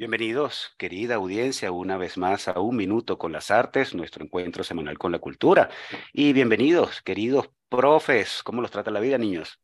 [0.00, 4.96] Bienvenidos, querida audiencia, una vez más a Un Minuto con las Artes, nuestro encuentro semanal
[4.96, 5.68] con la cultura.
[6.14, 9.60] Y bienvenidos, queridos profes, ¿cómo los trata la vida, niños?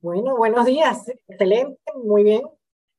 [0.00, 2.42] Bueno, buenos días, excelente, muy bien.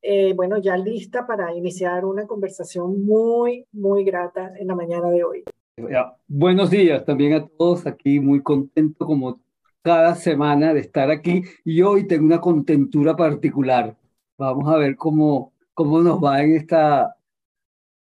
[0.02, 5.23] Eh, bueno, ya lista para iniciar una conversación muy, muy grata en la mañana de
[5.23, 5.44] hoy.
[6.28, 9.39] Buenos días también a todos, aquí muy contento como
[9.81, 13.95] cada semana de estar aquí y hoy tengo una contentura particular.
[14.38, 17.16] Vamos a ver cómo cómo nos va en esta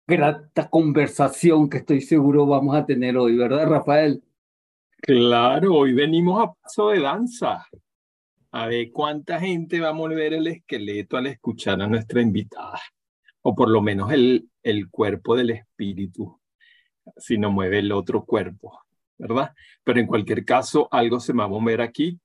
[0.07, 4.23] grata conversación que estoy seguro vamos a tener hoy, ¿verdad, Rafael?
[4.99, 7.67] Claro, hoy venimos a paso de danza.
[8.51, 12.79] A ver cuánta gente va a mover el esqueleto al escuchar a nuestra invitada,
[13.41, 16.39] o por lo menos el, el cuerpo del espíritu,
[17.17, 18.83] si no mueve el otro cuerpo,
[19.17, 19.55] ¿verdad?
[19.83, 22.21] Pero en cualquier caso, algo se va a mover aquí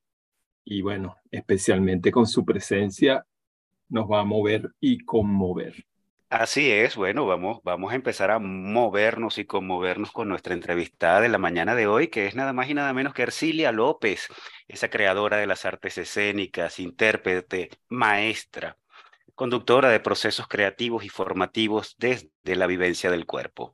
[0.65, 3.25] y bueno, especialmente con su presencia
[3.89, 5.85] nos va a mover y conmover.
[6.29, 11.29] Así es, bueno, vamos, vamos a empezar a movernos y conmovernos con nuestra entrevistada de
[11.29, 14.27] la mañana de hoy, que es nada más y nada menos que Ercilia López,
[14.67, 18.77] esa creadora de las artes escénicas, intérprete, maestra,
[19.35, 23.73] conductora de procesos creativos y formativos desde la vivencia del cuerpo.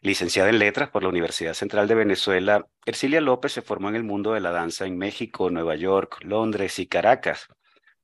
[0.00, 4.04] Licenciada en Letras por la Universidad Central de Venezuela, Ercilia López se formó en el
[4.04, 7.48] mundo de la danza en México, Nueva York, Londres y Caracas.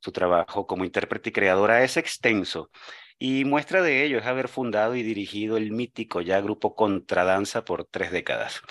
[0.05, 2.69] Su trabajo como intérprete y creadora es extenso
[3.17, 7.85] y muestra de ello es haber fundado y dirigido el mítico ya grupo Contradanza por
[7.85, 8.61] tres décadas.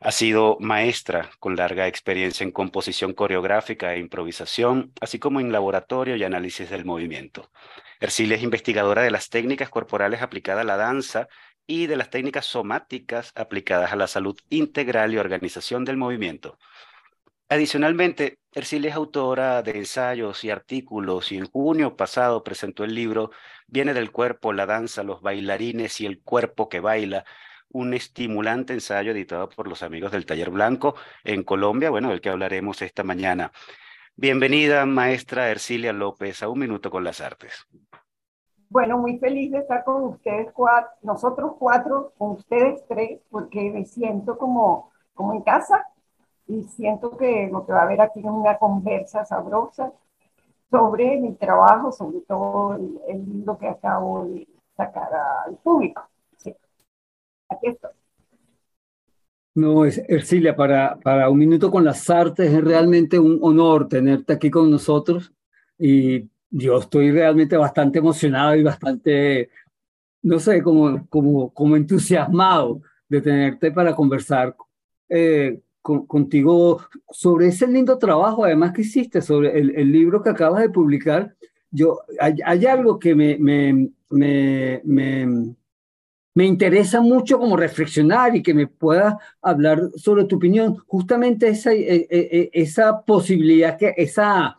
[0.00, 6.16] Ha sido maestra con larga experiencia en composición coreográfica e improvisación, así como en laboratorio
[6.16, 7.52] y análisis del movimiento.
[8.00, 11.28] Ercilia es investigadora de las técnicas corporales aplicadas a la danza
[11.64, 16.58] y de las técnicas somáticas aplicadas a la salud integral y organización del movimiento.
[17.52, 23.30] Adicionalmente, Ercilia es autora de ensayos y artículos y en junio pasado presentó el libro
[23.66, 27.26] Viene del cuerpo, la danza, los bailarines y el cuerpo que baila,
[27.68, 32.30] un estimulante ensayo editado por los amigos del Taller Blanco en Colombia, bueno, del que
[32.30, 33.52] hablaremos esta mañana.
[34.16, 37.66] Bienvenida, maestra Ercilia López, a Un Minuto con las Artes.
[38.70, 43.84] Bueno, muy feliz de estar con ustedes cuatro, nosotros cuatro, con ustedes tres, porque me
[43.84, 45.86] siento como, como en casa
[46.46, 49.92] y siento que lo que va a haber aquí es una conversa sabrosa
[50.70, 52.74] sobre mi trabajo, sobre todo
[53.08, 55.10] el, libro que acabo de sacar
[55.46, 56.02] al público.
[57.48, 57.90] Aquí estoy.
[59.54, 64.50] No, Ercilia, para, para un minuto con las artes es realmente un honor tenerte aquí
[64.50, 65.30] con nosotros
[65.78, 69.50] y yo estoy realmente bastante emocionado y bastante,
[70.22, 74.56] no sé, como, como, como entusiasmado de tenerte para conversar
[75.10, 80.70] eh, contigo sobre ese lindo trabajo, además que hiciste, sobre el, libro que acabas de
[80.70, 81.34] publicar.
[81.70, 85.54] Yo, hay, algo que me, me, me, me,
[86.34, 90.76] me interesa mucho como reflexionar y que me pueda hablar sobre tu opinión.
[90.86, 94.56] Justamente esa, e, e, e, esa posibilidad, que esa,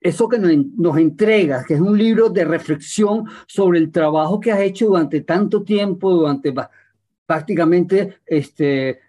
[0.00, 4.52] eso que nos, nos entregas, que es un libro de reflexión sobre el trabajo que
[4.52, 6.52] has hecho durante tanto tiempo, durante
[7.26, 9.00] prácticamente este,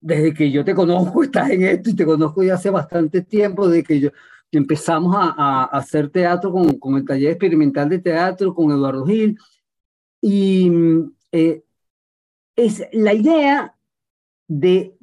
[0.00, 3.68] desde que yo te conozco, estás en esto y te conozco ya hace bastante tiempo,
[3.68, 4.10] desde que yo
[4.50, 9.38] empezamos a, hacer teatro con, con, el taller experimental de teatro con Eduardo Gil.
[10.20, 10.72] Y
[11.32, 11.62] eh,
[12.56, 13.74] es la idea
[14.48, 14.96] de,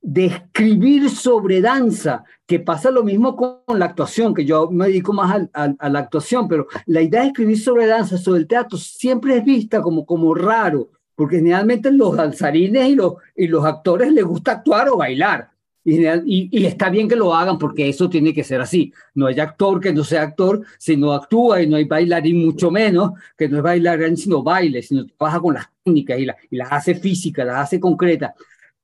[0.00, 5.12] de escribir sobre danza, que pasa lo mismo con la actuación, que yo me dedico
[5.14, 8.76] más a, a, la actuación, pero la idea de escribir sobre danza, sobre el teatro,
[8.76, 14.12] siempre es vista como, como raro, porque generalmente los danzarines y los, y los actores
[14.12, 15.50] les gusta actuar o bailar.
[15.86, 18.90] Y, y, está bien que lo hagan porque eso tiene que ser así.
[19.14, 22.70] No hay actor que no sea actor si no actúa y no hay bailarín mucho
[22.70, 26.56] menos que no es bailarín sino baile, sino trabaja con las técnicas y, la, y
[26.56, 28.32] las hace físicas, las hace concretas.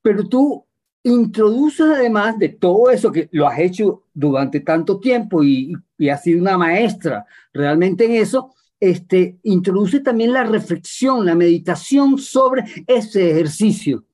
[0.03, 0.67] Pero tú
[1.03, 6.23] introduces además de todo eso que lo has hecho durante tanto tiempo y, y has
[6.23, 7.25] sido una maestra
[7.55, 14.05] realmente en eso, este, introduce también la reflexión, la meditación sobre ese ejercicio.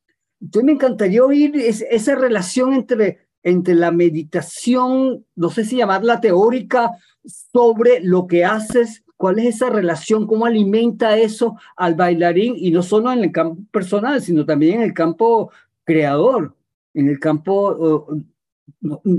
[0.41, 6.91] Entonces me encantaría oír esa relación entre, entre la meditación, no sé si llamarla teórica,
[7.25, 12.83] sobre lo que haces, cuál es esa relación, cómo alimenta eso al bailarín y no
[12.83, 15.51] solo en el campo personal, sino también en el campo
[15.85, 16.55] creador,
[16.93, 18.07] en el campo...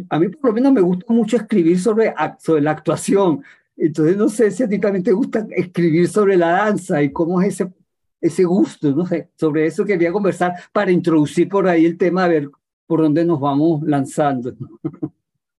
[0.09, 3.43] a mí por lo menos me gusta mucho escribir sobre, sobre la actuación.
[3.77, 7.41] Entonces no sé si a ti también te gusta escribir sobre la danza y cómo
[7.41, 7.71] es ese
[8.19, 12.27] ese gusto, no sé, sobre eso quería conversar para introducir por ahí el tema, a
[12.27, 12.49] ver
[12.85, 14.53] por dónde nos vamos lanzando.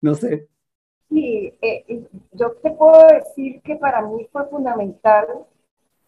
[0.01, 0.47] no sé.
[1.09, 5.27] Sí, eh, yo te puedo decir que para mí fue fundamental,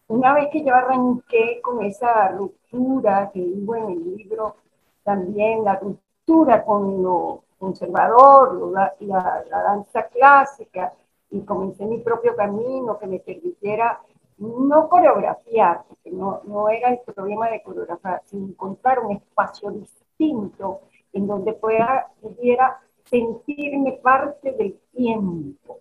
[0.08, 4.56] una vez que yo arranqué con esa ruptura que digo en el libro,
[5.04, 10.92] también la ruptura con lo conservador, la, la, la danza clásica,
[11.30, 14.00] y comencé mi propio camino que me permitiera
[14.38, 20.80] no coreografiar, porque no, no era el problema de coreografiar, sino encontrar un espacio distinto
[21.12, 25.80] en donde pueda, pudiera sentirme parte del tiempo.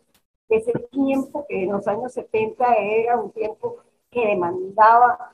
[0.49, 3.77] Ese tiempo que en los años 70 era un tiempo
[4.09, 5.33] que demandaba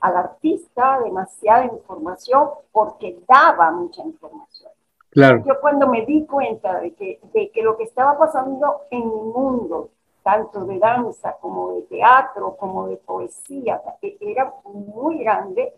[0.00, 4.73] al artista demasiada información porque daba mucha información.
[5.14, 5.44] Claro.
[5.46, 9.22] Yo cuando me di cuenta de que, de que lo que estaba pasando en mi
[9.32, 9.90] mundo
[10.24, 15.72] tanto de danza como de teatro, como de poesía, que era muy grande,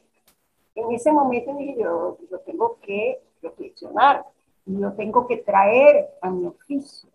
[0.74, 4.24] en ese momento dije yo, yo tengo que reflexionar,
[4.64, 7.10] yo tengo que traer a mi oficio,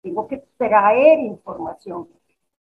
[0.00, 2.08] tengo que traer información,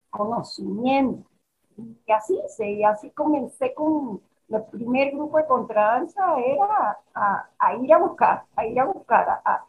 [0.09, 1.29] conocimiento.
[1.77, 7.93] Y así hice, y así comencé con el primer grupo de contradanza, era a, ir
[7.93, 9.63] a buscar, a ir a buscar, a,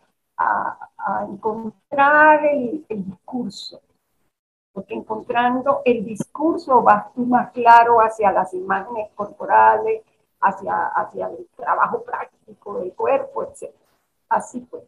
[1.28, 3.80] encontrar el, discurso
[4.72, 10.04] porque encontrando el discurso vas tú más claro hacia las imágenes corporales,
[10.40, 13.74] hacia, hacia el trabajo práctico del cuerpo, etc.
[14.28, 14.86] Así fue.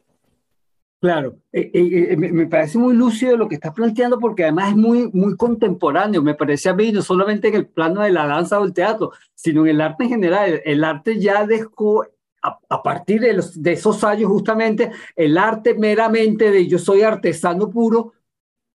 [1.00, 4.76] Claro, eh, eh, eh, me parece muy lúcido lo que estás planteando porque además es
[4.76, 8.60] muy, muy contemporáneo, me parece a mí, no solamente en el plano de la danza
[8.60, 10.60] o el teatro, sino en el arte en general.
[10.62, 12.04] El, arte ya dejó,
[12.42, 18.12] a, partir de esos años justamente, el arte meramente de yo soy artesano puro,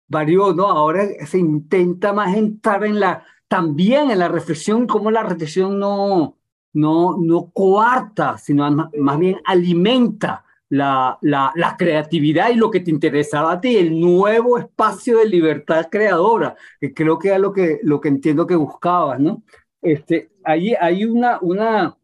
[0.09, 0.69] varió, ¿no?
[0.69, 6.39] Ahora se intenta más entrar en la, también en la reflexión, como la reflexión no,
[6.73, 13.53] no, no coarta, sino más, bien alimenta la, la, creatividad y lo que te interesaba
[13.53, 18.01] a ti, el nuevo espacio de libertad creadora, que creo que es lo que, lo
[18.01, 19.43] que entiendo que buscabas, ¿no?
[19.83, 21.97] Este, ahí hay una, una,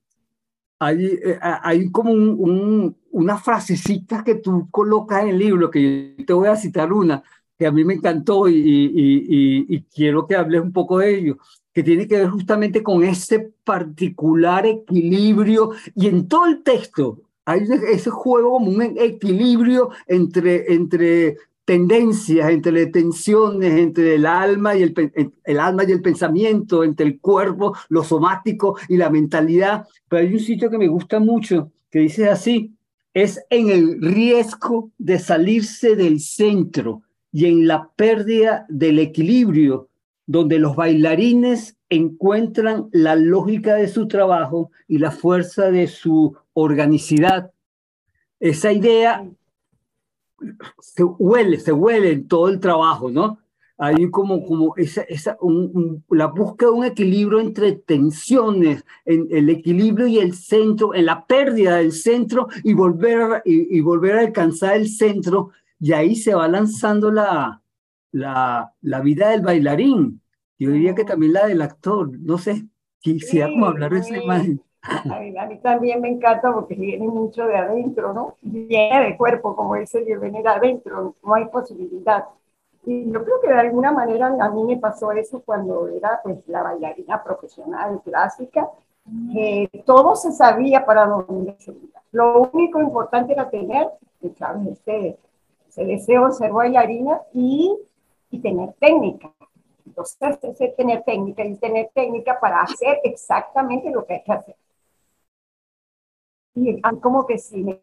[0.79, 3.43] hay, eh, hay como un, un, unas
[4.25, 7.23] que tú colocas en el libro, que yo te voy a citar una,
[7.59, 11.39] que a mí me encantó y, y, quiero que hables un poco de ello,
[11.73, 17.67] que tiene que ver justamente con ese particular equilibrio y en todo el texto hay
[17.89, 25.33] ese juego como un equilibrio entre, entre tendencias, entre tensiones, entre el alma y el,
[25.45, 29.87] el alma y el pensamiento, entre el cuerpo, lo somático y la mentalidad.
[30.09, 32.73] Pero hay un sitio que me gusta mucho que dice así,
[33.15, 39.89] es en el riesgo de salirse del centro y en la pérdida del equilibrio,
[40.27, 47.53] donde los bailarines encuentran la lógica de su trabajo y la fuerza de su organicidad.
[48.39, 49.29] Esa idea
[50.81, 53.39] se huele, se huele en todo el trabajo, ¿no?
[53.77, 55.39] Hay como, como esa, esa
[56.11, 61.27] la búsqueda de un equilibrio entre tensiones, en el equilibrio y el centro, en la
[61.27, 66.47] pérdida del centro y volver, y volver a alcanzar el centro y ahí se va
[66.47, 67.63] lanzando la,
[68.13, 70.21] la, la vida del bailarín.
[70.61, 72.11] Yo diría que también la del actor.
[72.21, 72.67] No sé,
[72.99, 74.63] quisiera como hablar de esa imagen.
[74.83, 78.37] A mí, a mí, también me encanta porque viene mucho de adentro, ¿no?
[78.43, 82.25] Viene de cuerpo, como dice, viene de adentro, no hay posibilidad.
[82.85, 86.47] Y yo creo que de alguna manera a mí me pasó eso cuando era pues
[86.47, 88.69] la bailarina profesional clásica,
[89.33, 92.03] que todo se sabía para dónde se iba.
[92.13, 93.89] Lo único importante era tener,
[94.39, 94.67] ¿sabes?
[94.69, 95.19] Este,
[95.69, 97.79] ese deseo ser bailarina y,
[98.31, 99.31] y tener técnica.
[99.91, 104.57] Entonces, es tener técnica y tener técnica para hacer exactamente lo que hay que hacer.
[106.55, 107.81] Y como que si me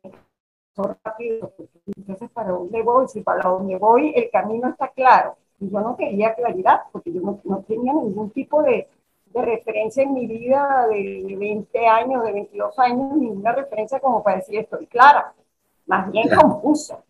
[1.04, 1.52] rápido,
[1.96, 5.36] entonces para dónde voy, si para dónde voy el camino está claro.
[5.60, 8.88] Y yo no quería claridad porque yo no, no tenía ningún tipo de,
[9.26, 14.38] de referencia en mi vida de 20 años, de 22 años, ninguna referencia como para
[14.38, 15.34] decir estoy clara,
[15.88, 17.04] más bien confusa,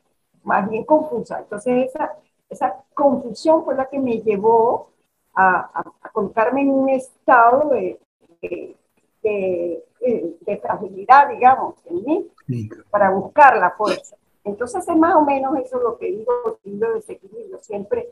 [0.44, 1.40] más bien confusa.
[1.40, 2.16] Entonces esa,
[2.50, 4.90] esa confusión fue la que me llevó
[5.36, 5.70] a,
[6.02, 8.00] a, colocarme en un estado de,
[8.42, 8.76] de,
[9.22, 12.32] de, fragilidad, digamos, en mí,
[12.90, 14.16] para buscar la fuerza.
[14.44, 17.60] Entonces es más o menos eso lo que digo, el desequilibrio.
[17.60, 18.10] Siempre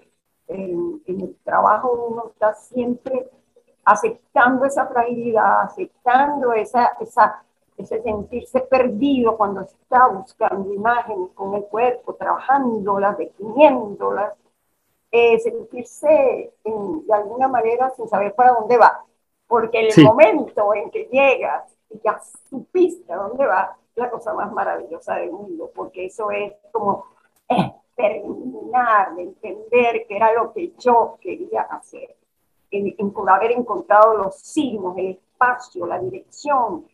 [0.47, 3.29] en, en el trabajo uno está siempre
[3.85, 7.43] aceptando esa fragilidad, aceptando esa, esa,
[7.77, 14.33] ese sentirse perdido cuando está buscando imágenes con el cuerpo, trabajándolas, definiéndolas,
[15.11, 19.03] eh, sentirse de alguna manera sin saber para dónde va.
[19.47, 24.51] Porque el momento en que llegas y ya supiste a dónde va, la cosa más
[24.51, 27.05] maravillosa del mundo, porque eso es como
[27.95, 32.15] terminar de entender que era lo que yo quería hacer
[32.71, 36.85] en, por haber encontrado los signos, el espacio, la dirección,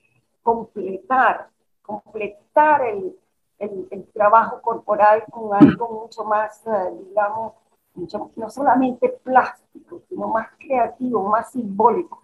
[0.43, 1.49] completar,
[1.81, 3.15] completar el,
[3.59, 7.53] el, trabajo corporal con algo mucho más, eh, digamos,
[8.35, 12.21] no solamente plástico, sino más creativo, más simbólico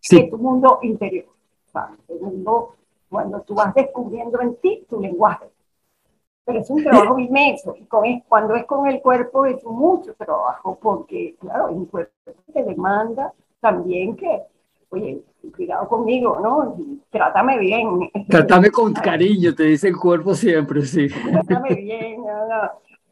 [0.00, 0.30] sí.
[0.30, 1.26] tu mundo interior.
[2.08, 2.74] el mundo,
[3.08, 5.46] cuando tú vas descubriendo en ti tu lenguaje,
[6.44, 7.74] pero es un trabajo inmenso.
[7.76, 12.12] Y con, cuando es con el cuerpo es mucho trabajo, porque, claro, el cuerpo
[12.52, 14.42] te demanda también que,
[14.90, 15.22] oye,
[15.56, 16.76] cuidado conmigo, ¿no?
[17.10, 18.10] Trátame bien.
[18.28, 21.08] Trátame con cariño, te dice el cuerpo siempre, sí.
[21.08, 22.22] Trátame bien,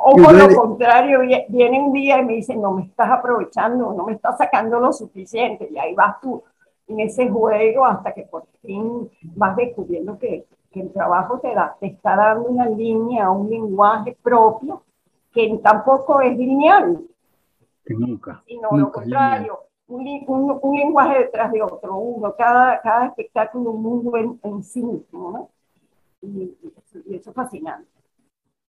[0.00, 1.18] O por lo contrario,
[1.48, 4.92] viene un día y me dice, no me estás aprovechando, no me estás sacando lo
[4.92, 6.40] suficiente, y ahí vas tú
[6.86, 11.76] en ese juego hasta que por fin vas descubriendo que que el trabajo te, da,
[11.80, 14.82] te está dando una línea, un lenguaje propio
[15.32, 17.00] que tampoco es lineal.
[17.84, 18.42] Que nunca.
[18.46, 19.58] Sino lo contrario,
[19.88, 25.32] un, un, lenguaje detrás de otro, uno, cada, cada espectáculo un mundo en, sí mismo,
[25.32, 25.50] ¿no?
[26.22, 26.54] Y,
[27.14, 27.88] eso es fascinante.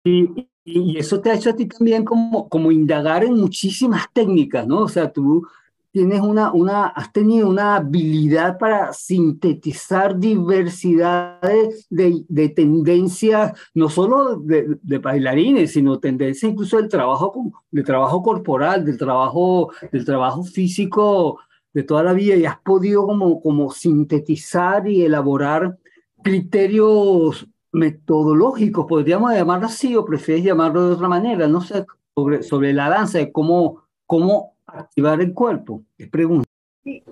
[0.04, 4.68] Y, y, eso te ha hecho a ti también como, como indagar en muchísimas técnicas,
[4.68, 4.82] ¿no?
[4.82, 5.48] O sea, tú
[5.94, 14.38] tienes una, una, has tenido una habilidad para sintetizar diversidades de, de tendencias, no solo
[14.38, 20.44] de, de, bailarines, sino tendencias incluso del trabajo, del trabajo corporal, del trabajo, del trabajo
[20.44, 21.40] físico
[21.74, 22.36] de toda la vida.
[22.38, 25.78] Y has podido como, como sintetizar y elaborar
[26.24, 31.86] criterios metodológicos, podríamos llamarlo así, o prefieres llamarlo de otra manera, no sé,
[32.16, 35.82] sobre, sobre la danza, de cómo, cómo activar el cuerpo?
[35.98, 36.48] Es pregunta.
[36.84, 37.04] y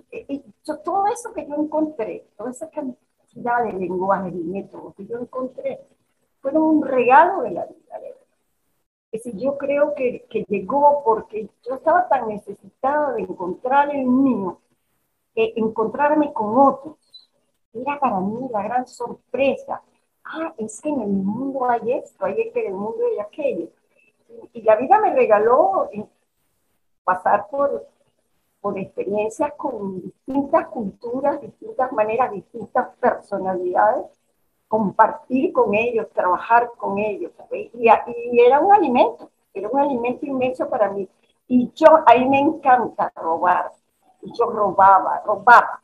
[0.83, 5.79] todo eso que yo encontré, toda esa cantidad de lenguajes y métodos que yo encontré,
[6.41, 7.77] fueron un regalo de la vida.
[9.11, 14.05] Es decir, yo creo que, que llegó porque yo estaba tan necesitada de encontrar el
[14.05, 14.61] mío,
[15.35, 17.29] que encontrarme con otros.
[17.73, 19.81] Era para mí la gran sorpresa.
[20.23, 23.67] Ah, es que en el mundo hay esto, hay que en el mundo hay aquello.
[24.53, 25.89] Y la vida me regaló
[27.03, 27.87] pasar por,
[28.59, 34.05] por experiencias con distintas culturas, distintas maneras, distintas personalidades,
[34.67, 37.31] compartir con ellos, trabajar con ellos.
[37.73, 37.89] Y,
[38.39, 41.07] era un alimento, era un alimento inmenso para mí.
[41.47, 43.71] Y yo, ahí me encanta robar.
[44.21, 45.81] Y yo robaba, robaba.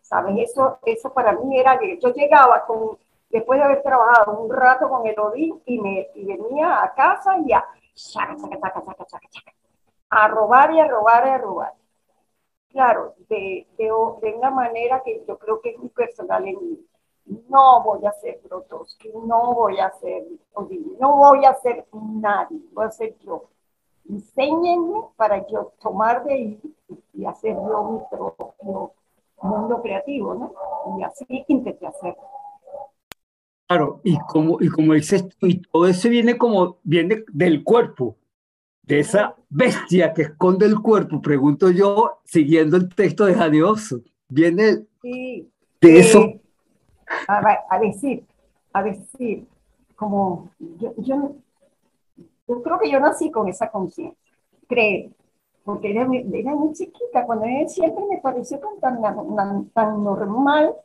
[0.00, 0.50] ¿Sabes?
[0.50, 2.98] Eso, eso para mí era que yo llegaba con,
[3.28, 7.36] después de haber trabajado un rato con el Odín y, me, y venía a casa
[7.44, 7.64] y a
[10.10, 11.72] a robar y a robar y a robar.
[12.70, 16.86] Claro, de, de, una manera que yo creo que es muy personal en mí.
[17.48, 20.24] No voy a ser Grotowski, no voy a ser
[20.98, 23.44] no voy a ser nadie, voy a ser yo.
[24.08, 26.60] Enséñenme para yo tomar de ahí
[27.12, 28.92] y hacer yo mi propio
[29.42, 30.52] mundo creativo, ¿no?
[30.98, 32.22] Y así intenté hacerlo.
[33.66, 38.16] Claro, y como, y como dices y todo eso viene como, viene del cuerpo,
[38.82, 44.00] de esa bestia que esconde el cuerpo, pregunto yo, siguiendo el texto de Janioso.
[44.28, 45.50] Viene de
[45.82, 46.24] eso.
[47.26, 48.24] A, decir,
[48.72, 49.44] a decir,
[49.96, 51.34] como yo, yo,
[52.46, 54.16] yo, creo que yo nací con esa conciencia,
[54.68, 55.10] creo,
[55.64, 60.76] porque era, era, muy chiquita, cuando era, siempre me pareció tan, tan, tan normal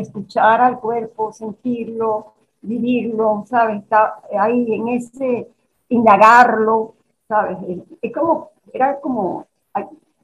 [0.00, 3.82] escuchar al cuerpo, sentirlo, vivirlo, ¿sabes?
[3.82, 5.48] Está ahí en ese
[5.88, 6.94] indagarlo,
[7.26, 7.58] ¿sabes?
[8.02, 9.46] Es como, era como,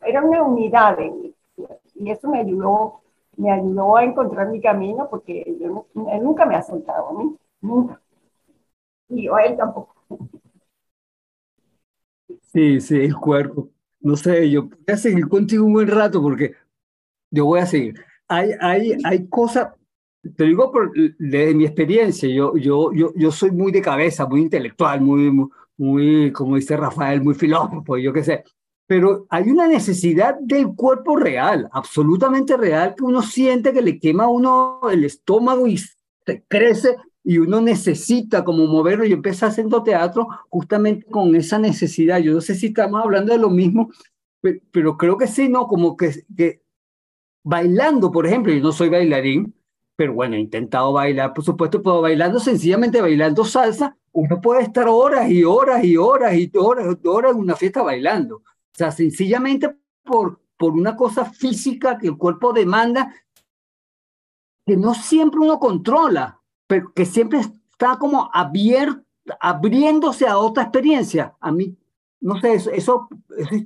[0.02, 0.98] era una unidad
[1.94, 3.00] y eso me ayudó,
[3.36, 7.36] me ayudó a encontrar mi camino porque yo, él nunca me ha soltado a mí,
[7.60, 8.00] nunca.
[9.08, 9.94] Y yo a él tampoco.
[12.52, 13.70] Sí, sí, el cuerpo.
[14.00, 16.54] no sé, yo voy a seguir contigo un buen rato porque
[17.30, 17.96] yo voy a seguir.
[18.28, 19.74] Hay, hay, hay cosas,
[20.36, 24.40] te digo por, de mi experiencia, yo, yo, yo, yo soy muy de cabeza, muy
[24.40, 25.30] intelectual, muy,
[25.76, 28.44] muy, como dice Rafael, muy filósofo, yo qué sé.
[28.86, 34.24] Pero hay una necesidad del cuerpo real, absolutamente real, que uno siente que le quema
[34.24, 39.04] a uno el estómago y se crece y uno necesita como moverlo.
[39.04, 42.18] Yo empecé haciendo teatro justamente con esa necesidad.
[42.18, 43.90] Yo no sé si estamos hablando de lo mismo,
[44.70, 45.66] pero, creo que sí, ¿no?
[45.66, 46.60] Como que, que
[47.42, 49.54] bailando, por ejemplo, yo no soy bailarín,
[49.96, 54.88] pero bueno, he intentado bailar, por supuesto, pero bailando, sencillamente bailando salsa, uno puede estar
[54.88, 58.36] horas y horas y horas y horas horas en una fiesta bailando.
[58.36, 63.14] O sea, sencillamente por, por una cosa física que el cuerpo demanda,
[64.66, 69.02] que no siempre uno controla pero que siempre está como abierto,
[69.40, 71.34] abriéndose a otra experiencia.
[71.40, 71.76] A mí,
[72.20, 73.08] no sé, eso, eso,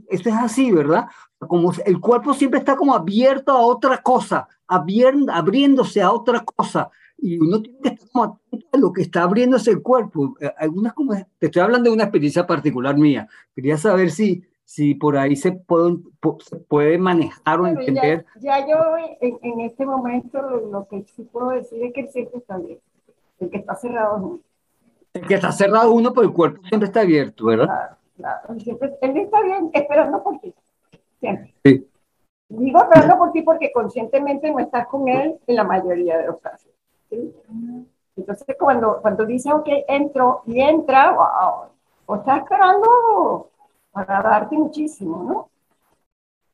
[0.09, 1.09] es así, ¿verdad?
[1.39, 6.91] Como el cuerpo siempre está como abierto a otra cosa, abriéndose a otra cosa.
[7.17, 10.37] Y uno tiene que estar como atento a lo que está abriéndose el cuerpo.
[10.41, 13.27] Eh, algunas como, te estoy hablando de una experiencia particular mía.
[13.55, 15.97] Quería saber si, si por ahí se puede,
[16.41, 18.25] se puede manejar o entender.
[18.41, 18.77] Ya, yo
[19.21, 22.85] en, este momento lo, que sí puedo decir es que el cielo está abierto.
[23.41, 24.41] El que está cerrado es uno.
[25.15, 27.67] El que está cerrado uno, pero el cuerpo siempre está abierto, ¿verdad?
[27.67, 28.61] Claro, claro.
[28.61, 30.55] Siempre, él está bien esperando por ti.
[31.19, 31.55] Siempre.
[31.65, 31.88] Sí.
[32.49, 36.41] Digo esperando por ti porque conscientemente no estás con él en la mayoría de los
[36.41, 36.71] casos.
[38.17, 41.69] Entonces, cuando, cuando dice, ok, entro y entra, wow,
[42.07, 43.51] o está esperando
[43.93, 45.51] para darte muchísimo, ¿no?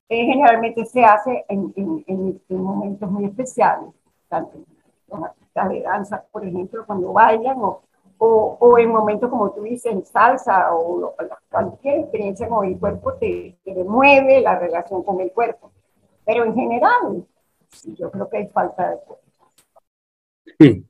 [0.08, 2.04] Eh, generalmente se hace en, en,
[2.48, 3.88] en, momentos muy especiales,
[4.28, 4.58] tanto
[5.68, 7.80] de danza, por ejemplo, cuando bailan o,
[8.18, 11.14] o, en momentos como tú dices, en salsa o
[11.50, 15.70] cualquier experiencia con el cuerpo te, te mueve la relación con el cuerpo.
[16.24, 17.26] Pero en general,
[17.84, 18.98] yo creo que hay falta de.
[20.58, 20.86] Sí.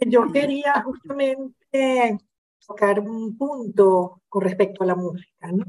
[0.00, 2.18] Yo quería justamente
[2.66, 5.52] tocar un punto con respecto a la música.
[5.52, 5.64] ¿no?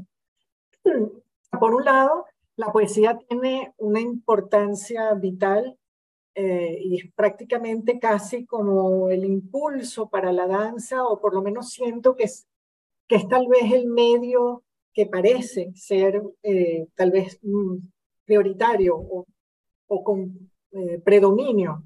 [1.58, 5.78] Por un lado, la poesía tiene una importancia vital
[6.34, 11.70] eh, y es prácticamente casi como el impulso para la danza, o por lo menos
[11.70, 12.46] siento que es,
[13.08, 14.62] que es tal vez el medio
[14.96, 17.76] que parece ser eh, tal vez mm,
[18.24, 19.26] prioritario o,
[20.02, 21.84] con eh, predominio,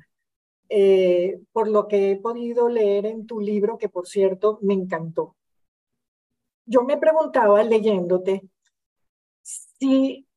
[1.52, 5.36] por lo que he podido leer en tu libro, que por cierto me encantó.
[6.64, 8.48] Yo me preguntaba leyéndote
[9.42, 10.28] si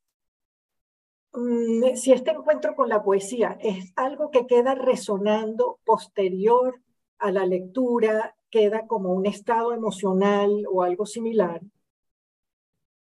[1.33, 6.79] Mm, si este encuentro con la poesía es algo que queda resonando posterior
[7.17, 11.61] a la lectura, queda como un estado emocional o algo similar,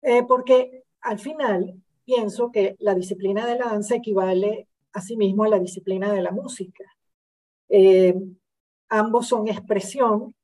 [0.02, 5.58] eh, porque al final pienso que la disciplina de la danza equivale asimismo a la
[5.58, 6.84] disciplina de la música.
[7.68, 8.14] Eh,
[8.88, 10.34] ambos son expresión,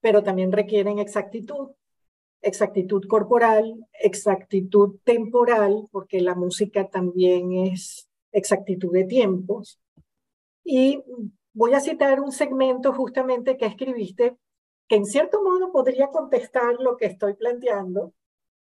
[0.00, 1.70] pero también requieren exactitud
[2.46, 9.80] exactitud corporal, exactitud temporal, porque la música también es exactitud de tiempos.
[10.64, 11.02] Y
[11.52, 14.36] voy a citar un segmento justamente que escribiste,
[14.88, 18.12] que en cierto modo podría contestar lo que estoy planteando,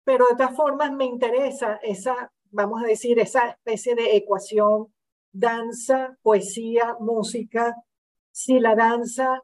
[0.04, 4.92] pero de todas formas me interesa esa, vamos a decir, esa especie de ecuación
[5.32, 7.76] danza, poesía, música,
[8.30, 9.42] si la danza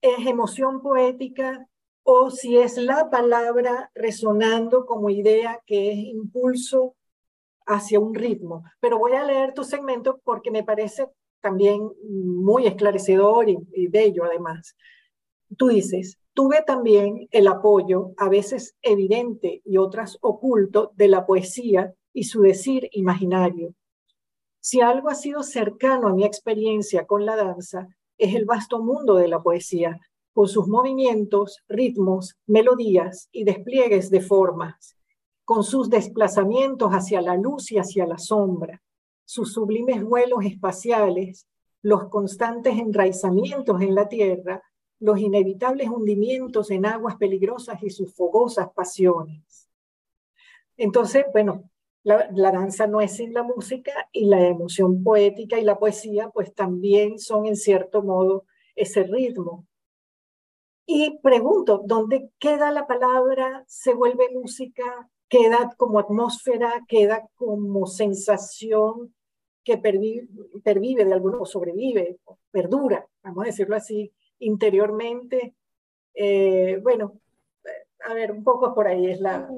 [0.00, 1.66] es emoción poética,
[2.08, 6.94] o si es la palabra resonando como idea que es impulso
[7.66, 8.62] hacia un ritmo.
[8.78, 11.08] Pero voy a leer tu segmento porque me parece
[11.40, 14.76] también muy esclarecedor y, bello además.
[15.56, 21.94] Tú dices, tuve también el apoyo, a veces evidente y otras oculto, de la poesía
[22.12, 23.74] y su decir imaginario.
[24.60, 29.14] Si algo ha sido cercano a mi experiencia con la danza, es el vasto mundo
[29.14, 30.00] de la poesía,
[30.32, 34.96] con sus movimientos, ritmos, melodías y despliegues de formas,
[35.44, 38.82] con sus desplazamientos hacia la luz y hacia la sombra,
[39.24, 41.46] sus sublimes vuelos espaciales,
[41.82, 44.62] los constantes enraizamientos en la tierra,
[44.98, 49.68] los inevitables hundimientos en aguas peligrosas y sus fogosas pasiones.
[50.76, 51.70] Entonces, bueno,
[52.02, 56.54] la, danza no es sin la música y la emoción poética y la poesía pues
[56.54, 59.66] también son en cierto modo ese ritmo
[60.86, 63.64] y pregunto, ¿dónde queda la palabra?
[63.66, 65.10] ¿Se vuelve música?
[65.28, 66.84] ¿Queda como atmósfera?
[66.86, 69.12] ¿Queda como sensación
[69.64, 72.20] que pervive, de alguno, sobrevive,
[72.52, 75.54] perdura, vamos a decirlo así, interiormente?
[76.14, 77.14] Eh, bueno,
[78.08, 79.48] a ver, un poco por ahí es la,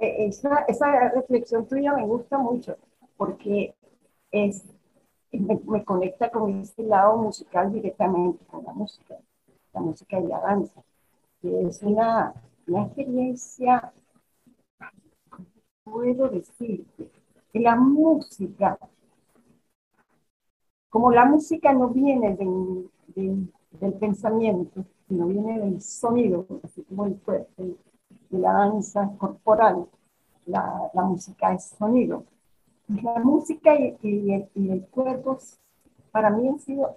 [0.00, 2.76] eh, esa, esa reflexión tuya me gusta mucho
[3.16, 3.74] porque
[4.30, 4.64] es,
[5.32, 9.16] me, conecta con este lado musical directamente, con la música,
[9.74, 10.82] la música y la danza,
[11.42, 12.32] es una,
[12.66, 13.92] una experiencia,
[15.84, 16.86] puedo decir,
[17.52, 18.78] que la música,
[20.88, 23.49] como la música no viene del
[24.00, 27.62] pensamiento, sino viene del sonido, así como el cuerpo,
[28.30, 29.86] de la danza corporal,
[30.46, 32.24] la, la música es sonido.
[32.88, 35.38] La música y, y, el, cuerpo
[36.10, 36.96] para mí han sido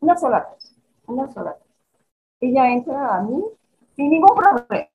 [0.00, 0.74] una sola cosa,
[1.06, 1.64] una sola cosa.
[2.40, 3.44] Ella entra a mí
[3.94, 4.88] sin ningún problema.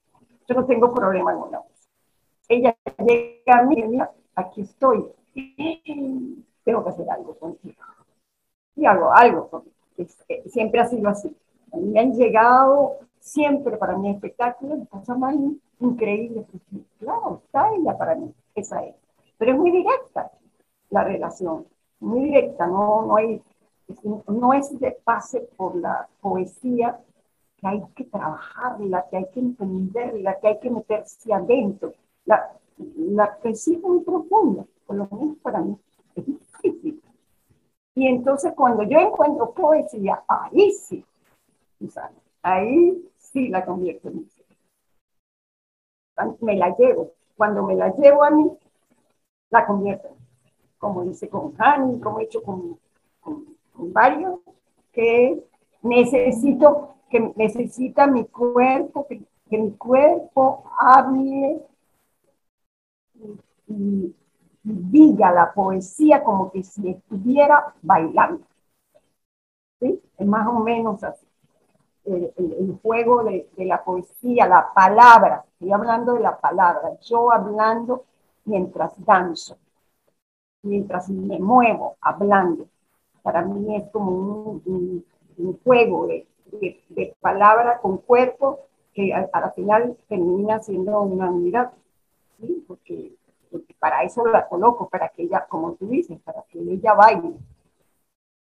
[0.48, 1.89] Yo no tengo problema con la música.
[2.50, 5.06] Ella llega a mí y mira, aquí estoy.
[6.63, 7.82] Tengo que hacer algo contigo.
[8.76, 9.73] Y hago algo contigo.
[10.48, 11.36] Siempre ha sido así.
[11.72, 15.36] A mí me han llegado siempre para mi espectáculo la cosa más
[15.80, 16.46] increíble.
[17.00, 18.96] Claro, está ella para mí, esa es.
[19.38, 20.32] Pero es muy directa
[20.90, 21.66] la relación,
[22.00, 23.42] muy directa, no, no, hay,
[24.28, 27.00] no es de pase por la poesía
[27.58, 31.94] que hay que trabajarla, que hay que entenderla, que hay que meterse adentro.
[32.26, 32.52] La,
[32.98, 35.78] la poesía es muy profunda, por lo menos para mí,
[36.16, 37.03] es difícil.
[37.96, 41.06] Y entonces cuando yo encuentro poesía, ahí sí,
[42.42, 44.44] ahí sí la convierto en música.
[46.42, 47.12] Me la llevo.
[47.36, 48.52] Cuando me la llevo a mí,
[49.50, 50.10] la convierto.
[50.78, 52.78] Como hice con Hani, como he hecho con,
[53.76, 54.40] varios,
[54.92, 55.44] que
[55.82, 61.62] necesito, que necesita mi cuerpo, que, mi cuerpo hable
[64.63, 68.45] diga la poesía como que si estuviera bailando.
[69.80, 70.02] ¿Sí?
[70.17, 71.26] Es más o menos así
[72.06, 78.06] el, juego de, la poesía, la palabra, estoy hablando de la palabra, yo hablando
[78.45, 79.58] mientras danzo,
[80.63, 82.67] mientras me muevo hablando.
[83.21, 85.06] Para mí es como un,
[85.63, 86.28] juego de,
[86.89, 88.60] de, palabra con cuerpo
[88.93, 91.71] que al, final termina siendo una unidad,
[92.39, 92.63] ¿sí?
[92.67, 93.13] porque,
[93.80, 97.34] para eso la coloco, para que ella, como tú dices, para que ella baile.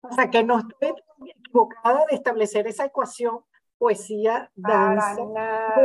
[0.02, 0.94] O sea, que no estoy
[1.28, 3.40] equivocada de establecer esa ecuación
[3.78, 5.24] poesía, danza,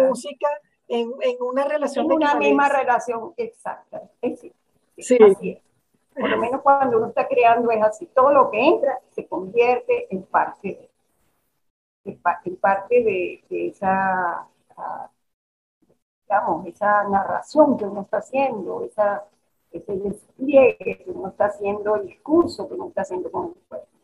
[0.09, 0.49] música
[0.88, 4.03] en, en, una relación en una misma relación exacta.
[4.23, 4.53] sí,
[4.99, 5.18] sí.
[5.23, 5.68] Así es.
[6.18, 8.07] Por lo menos cuando uno está creando es así.
[8.07, 10.90] Todo lo que entra se convierte en parte
[12.05, 15.11] de, en parte de, esa, ah,
[16.67, 19.25] esa narración que uno está haciendo, esa,
[19.71, 23.98] ese despliegue que uno está haciendo, el discurso que uno está haciendo con el cuerpo.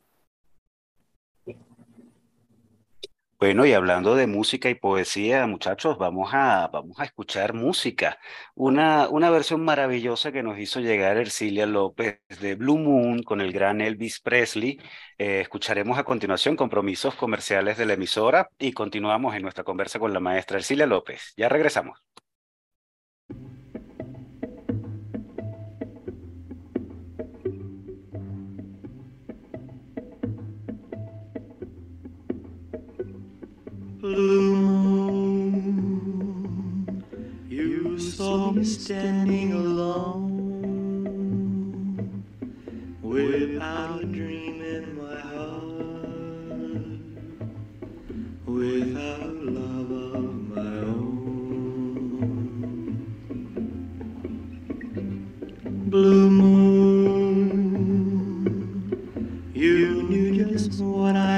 [3.39, 8.19] Bueno, y hablando de música y poesía, muchachos, vamos a, vamos a escuchar música.
[8.55, 13.53] Una, una versión maravillosa que nos hizo llegar Ercilia López de Blue Moon con el
[13.53, 14.79] gran Elvis Presley.
[15.19, 20.13] Eh, escucharemos a continuación compromisos comerciales de la emisora y continuamos en nuestra conversa con
[20.13, 21.35] la maestra Ercilia López.
[21.37, 22.03] Ya regresamos.
[34.15, 36.05] Blue moon,
[37.49, 40.31] you saw me standing alone
[43.03, 47.01] without a dream in my heart,
[48.47, 51.11] without love of my own.
[55.91, 57.35] Blue moon,
[59.53, 61.34] you knew just what I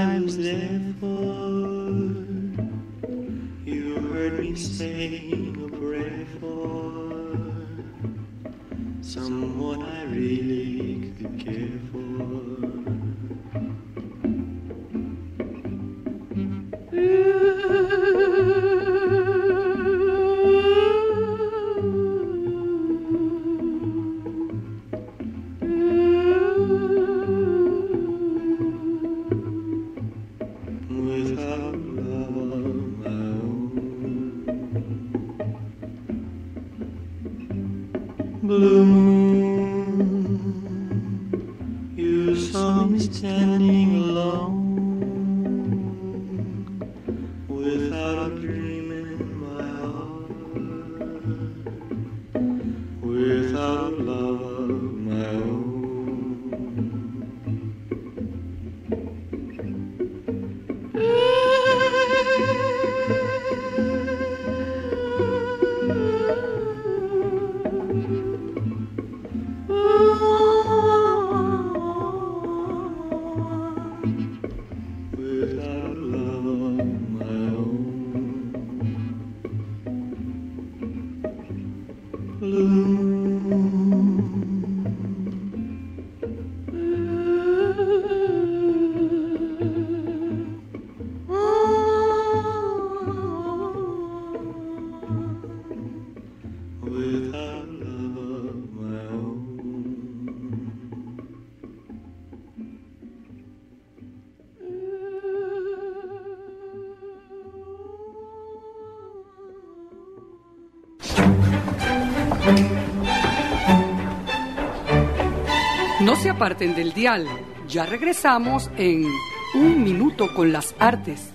[116.36, 117.26] aparten del dial.
[117.66, 119.06] Ya regresamos en
[119.54, 121.32] Un Minuto con las Artes.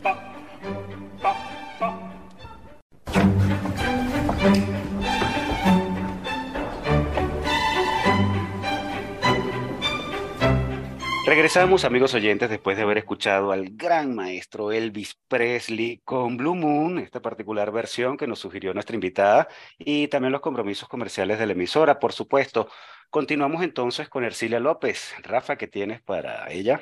[11.26, 17.00] Regresamos, amigos oyentes, después de haber escuchado al gran maestro Elvis Presley con Blue Moon,
[17.00, 19.48] esta particular versión que nos sugirió nuestra invitada,
[19.80, 22.68] y también los compromisos comerciales de la emisora, por supuesto.
[23.12, 25.14] Continuamos entonces con Ercilia López.
[25.22, 26.82] Rafa, ¿qué tienes para ella?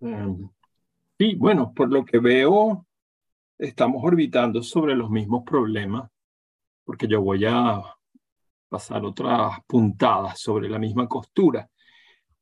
[0.00, 0.50] Mm,
[1.18, 2.86] sí, bueno, por lo que veo,
[3.56, 6.10] estamos orbitando sobre los mismos problemas,
[6.84, 7.82] porque yo voy a
[8.68, 11.66] pasar otras puntadas sobre la misma costura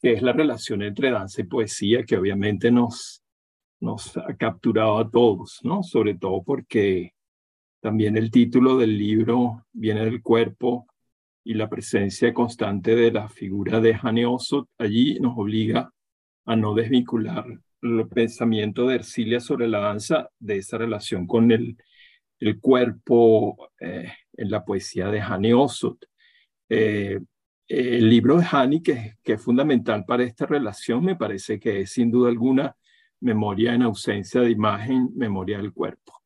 [0.02, 3.22] que es la relación entre danza y poesía, que obviamente nos,
[3.78, 5.84] nos ha capturado a todos, ¿no?
[5.84, 7.14] Sobre todo porque
[7.78, 10.89] también el título del libro viene del cuerpo
[11.44, 15.90] y la presencia constante de la figura de Hane Osot allí nos obliga
[16.44, 17.46] a no desvincular
[17.82, 21.76] el pensamiento de Ercilia sobre la danza de esa relación con el,
[22.38, 26.04] el cuerpo eh, en la poesía de Hane Osot.
[26.68, 27.18] Eh,
[27.68, 31.92] el libro de Hani, que, que, es fundamental para esta relación, me parece que es
[31.92, 32.76] sin duda alguna
[33.20, 36.20] memoria en ausencia de imagen, memoria del cuerpo.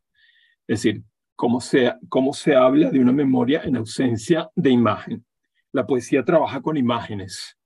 [0.66, 1.02] Es decir,
[1.36, 5.24] cómo se, cómo se habla de una memoria en ausencia de imagen.
[5.72, 7.58] La poesía trabaja con imágenes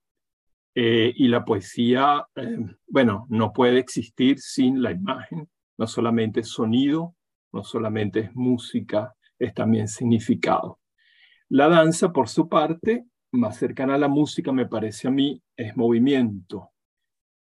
[0.75, 5.49] eh, y la poesía, eh, bueno, no puede existir sin la imagen.
[5.77, 7.15] No solamente es sonido,
[7.51, 10.79] no solamente es música, es también significado.
[11.49, 15.75] La danza, por su parte, más cercana a la música, me parece a mí, es
[15.75, 16.71] movimiento.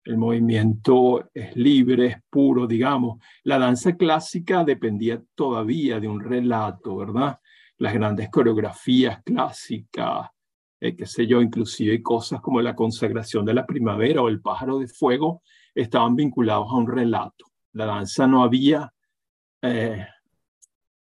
[0.09, 3.23] El movimiento es libre, es puro, digamos.
[3.43, 7.39] La danza clásica dependía todavía de un relato, ¿verdad?
[7.77, 10.31] Las grandes coreografías clásicas,
[10.81, 14.79] eh, qué sé yo, inclusive cosas como la consagración de la primavera o el pájaro
[14.79, 15.43] de fuego,
[15.75, 17.45] estaban vinculados a un relato.
[17.75, 18.91] La danza no había
[19.61, 20.07] eh,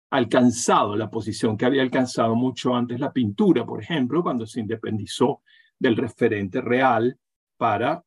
[0.10, 5.44] alcanzado la posición que había alcanzado mucho antes la pintura, por ejemplo, cuando se independizó
[5.80, 7.18] del referente real
[7.56, 8.04] para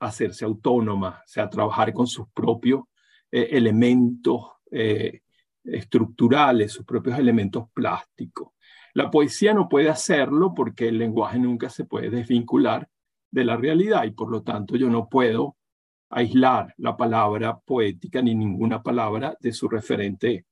[0.00, 2.84] hacerse autónoma, o sea, trabajar con sus propios
[3.30, 5.20] eh, elementos eh,
[5.62, 8.52] estructurales, sus propios elementos plásticos.
[8.94, 12.88] La poesía no puede hacerlo porque el lenguaje nunca se puede desvincular
[13.30, 15.56] de la realidad y por lo tanto yo no puedo
[16.08, 20.46] aislar la palabra poética ni ninguna palabra de su referente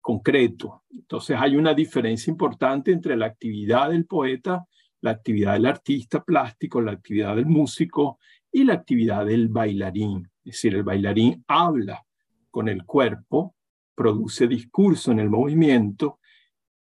[0.00, 0.82] concreto.
[0.90, 4.66] Entonces hay una diferencia importante entre la actividad del poeta,
[5.00, 8.18] la actividad del artista plástico, la actividad del músico
[8.52, 10.30] y la actividad del bailarín.
[10.44, 12.04] Es decir, el bailarín habla
[12.50, 13.56] con el cuerpo,
[13.94, 16.20] produce discurso en el movimiento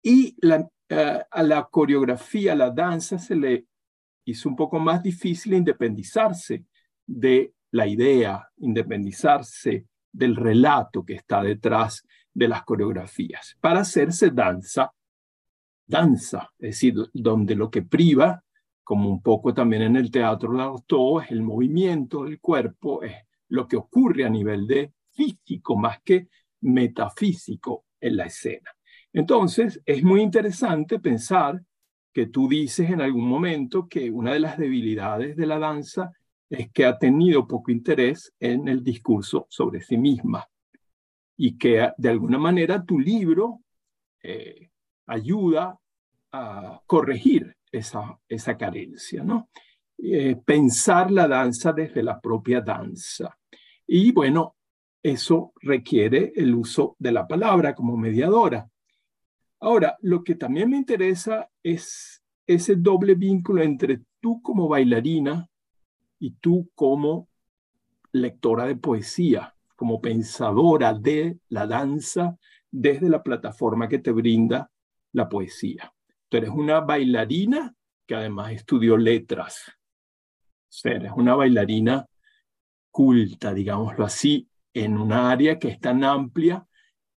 [0.02, 3.65] y eh, a la coreografía, a la danza se le
[4.26, 6.65] hizo un poco más difícil independizarse
[7.06, 14.91] de la idea, independizarse del relato que está detrás de las coreografías para hacerse danza,
[15.86, 18.43] danza, es decir, donde lo que priva,
[18.89, 23.13] como un poco también en el teatro de Artaud, el movimiento del cuerpo, es
[23.49, 26.28] lo que ocurre a nivel de físico más que
[26.62, 28.71] metafísico en la escena.
[29.13, 31.62] Entonces, es muy interesante pensar
[32.12, 36.12] que tú dices en algún momento que una de las debilidades de la danza
[36.49, 40.47] es que ha tenido poco interés en el discurso sobre sí misma
[41.38, 43.60] y que de alguna manera tu libro
[44.23, 44.71] eh,
[45.06, 45.80] ayuda
[46.32, 49.50] a corregir esa, esa carencia, ¿no?
[49.98, 53.38] Eh, pensar la danza desde la propia danza.
[53.86, 54.56] Y bueno,
[55.04, 58.70] eso requiere el uso de la palabra como mediadora.
[59.60, 65.50] Ahora, lo que también me interesa es ese doble vínculo entre tú como bailarina
[66.18, 67.28] y tú como
[68.12, 72.38] lectora de poesía como pensadora de la danza
[72.70, 74.70] desde la plataforma que te brinda
[75.14, 75.94] la poesía.
[76.30, 77.74] Tú eres una bailarina
[78.06, 79.72] que además estudió letras.
[80.86, 82.06] O eres una bailarina
[82.92, 86.65] culta, digámoslo así, en un área que es tan amplia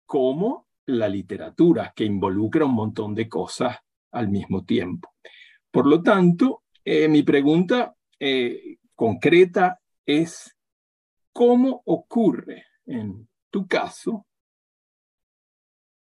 [0.06, 3.78] como la literatura, que involucra un montón de cosas
[4.12, 5.14] al mismo tiempo.
[5.70, 10.56] Por lo tanto, eh, mi pregunta eh, concreta es,
[11.34, 14.26] ¿Cómo ocurre en tu caso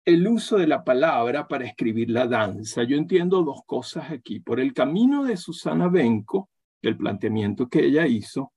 [0.09, 2.83] el uso de la palabra para escribir la danza?
[2.83, 4.39] Yo entiendo dos cosas aquí.
[4.39, 6.49] Por el camino de Susana Benco,
[6.81, 8.53] el planteamiento que ella hizo,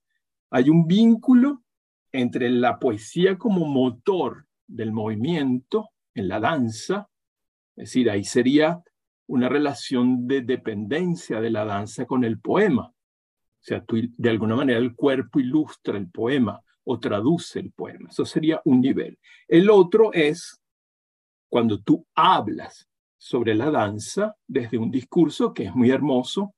[0.50, 1.62] hay un vínculo
[2.10, 7.08] entre la poesía como motor del movimiento en la danza,
[7.76, 8.82] es decir, ahí sería
[9.26, 12.84] una relación de dependencia de la danza con el poema.
[12.84, 18.08] O sea, de alguna manera el cuerpo ilustra el poema o traduce el poema.
[18.10, 19.18] Eso sería un nivel.
[19.48, 20.62] El otro es
[21.52, 22.88] cuando tú hablas
[23.18, 26.54] sobre la danza desde un discurso que es muy hermoso,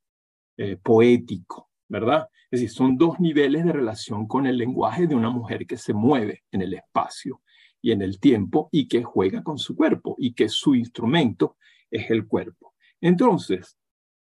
[0.56, 2.28] eh, poético, ¿verdad?
[2.48, 5.92] Es decir, son dos niveles de relación con el lenguaje de una mujer que se
[5.92, 7.42] mueve en el espacio
[7.82, 11.56] y en el tiempo y que juega con su cuerpo y que su instrumento
[11.90, 12.74] es el cuerpo.
[13.00, 13.76] Entonces,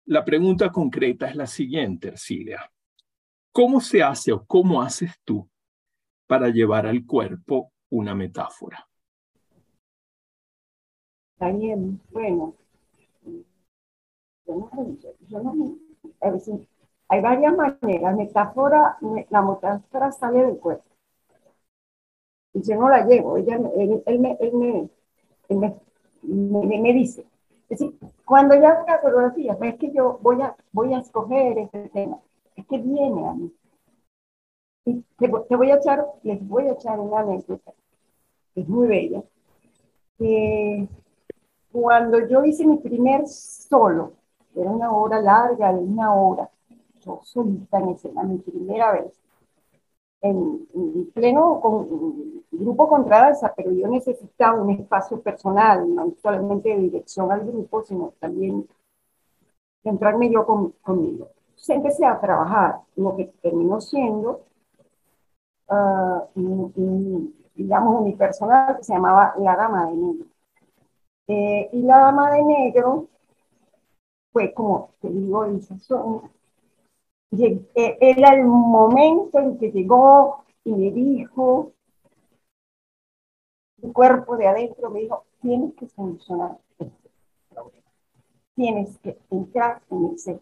[0.05, 2.71] la pregunta concreta es la siguiente, Ercilia.
[3.51, 5.49] ¿Cómo se hace o cómo haces tú
[6.27, 8.87] para llevar al cuerpo una metáfora?
[11.41, 12.53] Está bien, bueno.
[14.45, 15.75] Yo no,
[17.07, 18.15] hay varias maneras.
[18.15, 18.99] Metáfora,
[19.31, 20.85] la metáfora sale del cuerpo.
[22.53, 23.37] Y yo no la llevo.
[23.37, 25.81] Ella, él, me, él me,
[26.21, 27.25] me, dice.
[27.69, 31.89] Es decir, cuando ya haga coreografía, es que yo voy a, voy a escoger este
[31.89, 32.19] tema.
[32.55, 33.51] Es que viene a mí.
[34.85, 37.73] Y te, voy a echar, les voy a echar una anécdota.
[38.53, 39.23] Es muy bella.
[41.71, 44.13] Cuando yo hice mi primer solo,
[44.55, 46.49] era una obra larga, de una hora,
[47.01, 49.21] yo solita en escena, mi primera vez,
[50.21, 50.67] en,
[51.13, 57.41] pleno con, grupo contra pero yo necesitaba un espacio personal, no solamente de dirección al
[57.41, 58.67] grupo, sino también
[59.83, 61.29] centrarme yo conmigo.
[61.49, 64.41] Entonces empecé a trabajar lo que terminó siendo,
[65.69, 66.71] uh,
[67.55, 70.30] digamos, unipersonal que se llamaba La Dama de Negro.
[71.33, 73.07] Eh, y La Dama de Negro
[74.33, 75.45] fue como, te digo,
[75.79, 76.29] son
[77.31, 81.71] eh, era el momento en que llegó y me dijo,
[83.77, 87.09] mi cuerpo de adentro me dijo, tienes que solucionar este
[87.49, 87.89] problema.
[88.53, 90.39] Tienes que entrar en ese,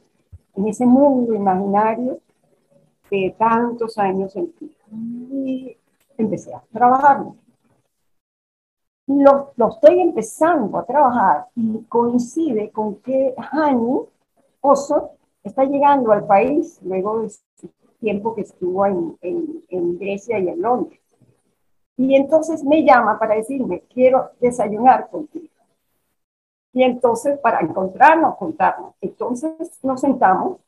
[0.56, 2.20] en ese mundo imaginario
[3.12, 4.76] de tantos años en ti.
[4.92, 5.78] Y
[6.18, 7.36] empecé a trabajarlo.
[9.10, 14.02] Lo, lo, estoy empezando a trabajar y coincide con que Hani
[14.62, 17.32] Oso está llegando al país luego de
[18.00, 21.00] tiempo que estuvo en, en, Grecia y en Londres.
[21.98, 25.48] Y entonces me llama para decirme, quiero desayunar contigo.
[26.72, 28.94] Y entonces para encontrarnos, contarnos.
[29.02, 30.60] Entonces nos sentamos,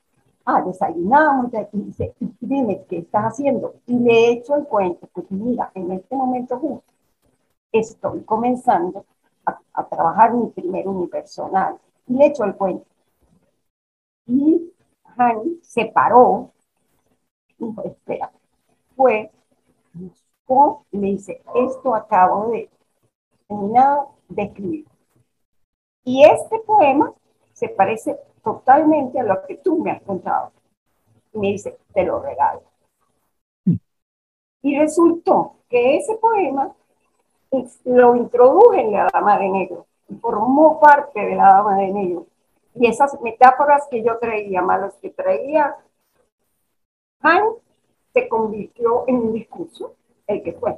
[0.45, 3.75] ah, desayunamos, y dice, dime, ¿qué estás haciendo?
[3.85, 6.90] Y le echo el cuento, porque mira, en este momento justo
[7.71, 9.05] estoy comenzando
[9.45, 11.77] a, a trabajar mi primer unipersonal.
[12.07, 12.85] Y le echo el cuento.
[14.25, 14.73] Y
[15.17, 16.51] Han se paró,
[17.57, 18.31] dijo, espera,
[18.95, 19.31] fue,
[19.93, 22.69] buscó y me dice, esto acabo de
[23.47, 24.87] terminar de escribir.
[26.03, 27.13] Y este poema
[27.53, 30.51] se parece totalmente a lo que tú me has contado.
[31.33, 32.63] Y me dice, te lo regalo.
[34.63, 36.75] Y resultó que ese poema
[37.85, 39.85] lo introduje en la Dama de Negro
[40.19, 42.27] formó parte de la Dama de Negro.
[42.75, 45.75] Y esas metáforas que yo traía, malas que traía,
[47.21, 47.43] Han
[48.13, 49.95] se convirtió en un discurso,
[50.27, 50.77] el que fue.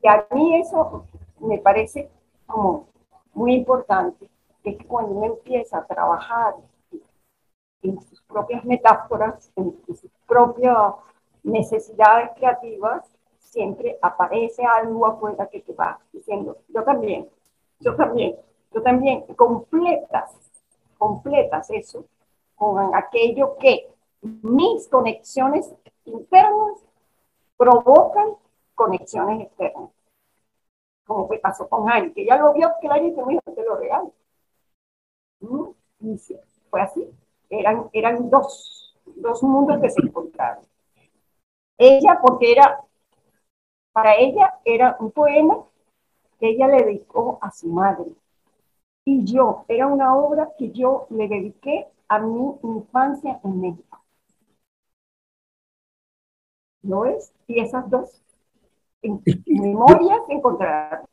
[0.00, 1.06] Y a mí eso
[1.40, 2.10] me parece
[2.46, 2.88] como
[3.32, 4.28] muy importante,
[4.62, 6.54] que cuando uno empieza a trabajar
[7.82, 10.94] en sus propias metáforas, en sus propias
[11.42, 13.04] necesidades creativas,
[13.54, 17.28] siempre aparece algo afuera que te va diciendo, yo también,
[17.80, 18.36] yo también,
[18.72, 20.36] yo también, completas
[20.98, 22.04] completas eso
[22.56, 23.88] con aquello que
[24.22, 25.70] mis conexiones
[26.04, 26.78] internas
[27.56, 28.28] provocan
[28.74, 29.90] conexiones externas.
[31.06, 34.12] Como fue pasó con Ani, que ya lo vio que me te lo regalo.
[35.40, 35.68] Mm,
[36.00, 36.18] y
[36.70, 37.06] fue así.
[37.50, 40.64] Eran, eran dos, dos mundos que se encontraron.
[41.76, 42.80] Ella, porque era,
[43.94, 45.64] para ella era un poema
[46.40, 48.12] que ella le dedicó a su madre
[49.04, 54.02] y yo, era una obra que yo le dediqué a mi infancia en México.
[56.82, 57.32] ¿No es?
[57.46, 58.22] Y esas dos
[59.46, 61.06] memorias se encontraron.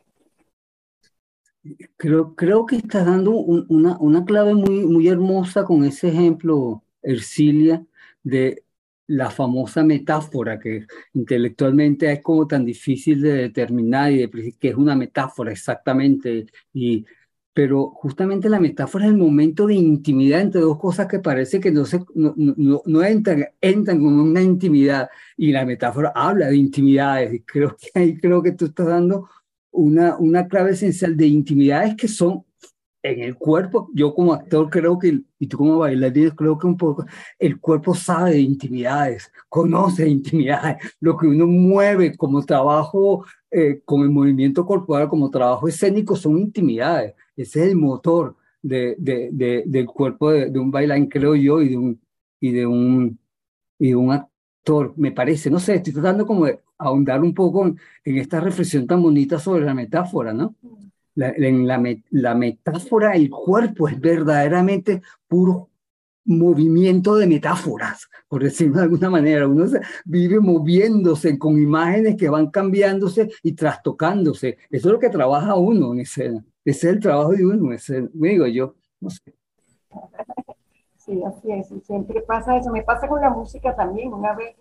[1.97, 7.85] Creo, creo que estás dando una, una clave muy, muy hermosa con ese ejemplo, Ercilia,
[8.23, 8.63] de
[9.11, 14.75] la famosa metáfora que intelectualmente es como tan difícil de determinar y de que es
[14.75, 16.45] una metáfora exactamente.
[16.73, 17.05] Y
[17.53, 21.71] pero justamente la metáfora es el momento de intimidad entre dos cosas que parece que
[21.71, 26.55] no, se, no, no, no entran, entran con una intimidad y la metáfora habla de
[26.55, 29.29] intimidades y creo que ahí creo que tú estás dando
[29.71, 32.45] una, una clave esencial de intimidades que son
[33.03, 36.77] en el cuerpo, yo como actor creo que, y tú como bailarín, creo que un
[36.77, 37.05] poco,
[37.39, 44.01] el cuerpo sabe de intimidades, conoce intimidades, lo que uno mueve como trabajo eh, con
[44.01, 49.85] el movimiento corporal, como trabajo escénico, son intimidades, ese es el motor de, de, del
[49.87, 52.01] cuerpo de, un bailarín, creo yo, y de un,
[52.39, 53.19] y de un,
[53.79, 57.65] y de un actor, me parece, no sé, estoy tratando como de ahondar un poco
[57.65, 60.55] en, en esta reflexión tan bonita sobre la metáfora, ¿no?
[61.15, 61.81] La, en la,
[62.11, 65.69] la metáfora, el cuerpo es verdaderamente puro
[66.23, 69.47] movimiento de metáforas, por decirlo de alguna manera.
[69.47, 74.57] Uno se vive moviéndose con imágenes que van cambiándose y trastocándose.
[74.69, 76.45] Eso es lo que trabaja uno en escena.
[76.63, 79.33] Ese es el trabajo de uno, ese, digo yo, no sé.
[80.97, 82.71] Sí, así es, siempre pasa eso.
[82.71, 84.13] Me pasa con la música también.
[84.13, 84.55] Una vez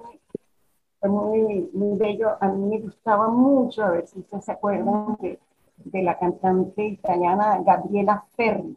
[0.98, 5.16] fue muy, muy bello, a mí me gustaba mucho, a ver si ustedes se acuerdan,
[5.20, 5.38] de
[5.84, 8.76] de la cantante italiana Gabriela Ferri.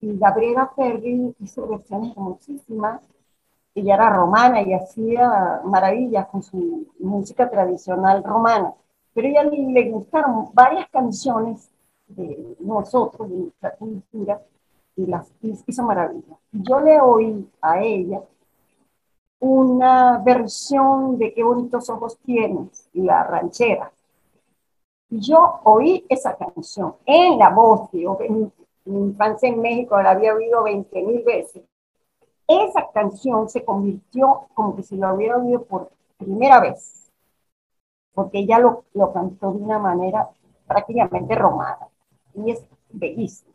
[0.00, 3.02] Y Gabriela Ferri hizo versiones hermosísimas.
[3.74, 8.74] Ella era romana y hacía maravillas con su música tradicional romana.
[9.12, 11.70] Pero ella le gustaron varias canciones
[12.08, 14.40] de nosotros, de nuestra cultura,
[14.96, 16.38] y las hizo maravillas.
[16.52, 18.20] Yo le oí a ella
[19.38, 23.90] una versión de Qué bonitos ojos tienes, la ranchera
[25.10, 28.52] yo oí esa canción en la voz, yo en
[28.84, 31.62] mi infancia en México la había oído 20 mil veces.
[32.46, 37.10] Esa canción se convirtió como que si lo hubiera oído por primera vez,
[38.14, 40.28] porque ella lo, lo cantó de una manera
[40.66, 41.88] prácticamente romana
[42.34, 43.54] y es bellísima.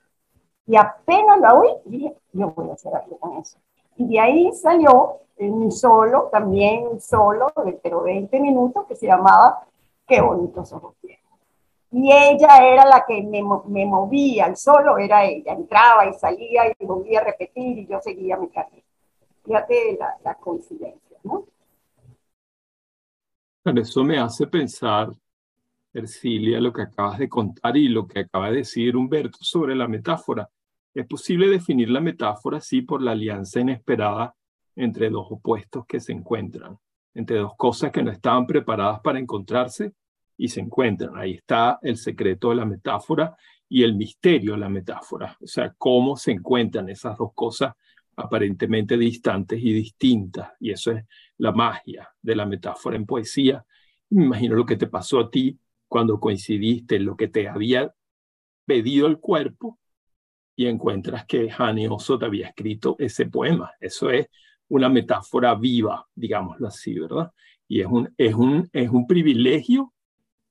[0.68, 3.58] Y apenas la oí, dije, yo voy a hacer algo con eso.
[3.98, 7.48] Y de ahí salió mi solo, también solo,
[7.84, 9.66] pero 20 minutos, que se llamaba
[10.08, 11.25] Qué bonitos ojos tiene
[11.98, 16.64] y ella era la que me, me movía, el solo era ella, entraba y salía
[16.78, 18.84] y volvía a repetir y yo seguía mi carrera.
[19.46, 21.46] Fíjate la, la coincidencia, ¿no?
[23.78, 25.10] eso me hace pensar,
[25.94, 29.88] Ercilia, lo que acabas de contar y lo que acaba de decir Humberto sobre la
[29.88, 30.50] metáfora.
[30.94, 34.36] Es posible definir la metáfora así por la alianza inesperada
[34.76, 36.78] entre dos opuestos que se encuentran,
[37.14, 39.94] entre dos cosas que no estaban preparadas para encontrarse
[40.38, 41.18] y se encuentran.
[41.18, 43.36] Ahí está el secreto de la metáfora
[43.68, 47.74] y el misterio de la metáfora, o sea, cómo se encuentran esas dos cosas
[48.18, 50.52] aparentemente distantes y distintas.
[50.60, 51.04] Y eso es
[51.38, 53.66] la magia de la metáfora en poesía.
[54.10, 57.94] Me imagino lo que te pasó a ti cuando coincidiste en lo que te había
[58.66, 59.80] pedido el cuerpo
[60.56, 63.72] y encuentras que Hani Oso te había escrito ese poema.
[63.80, 64.28] Eso es
[64.70, 67.32] una metáfora viva, digámoslo así, ¿verdad?
[67.68, 69.94] Y es un, es un, es un privilegio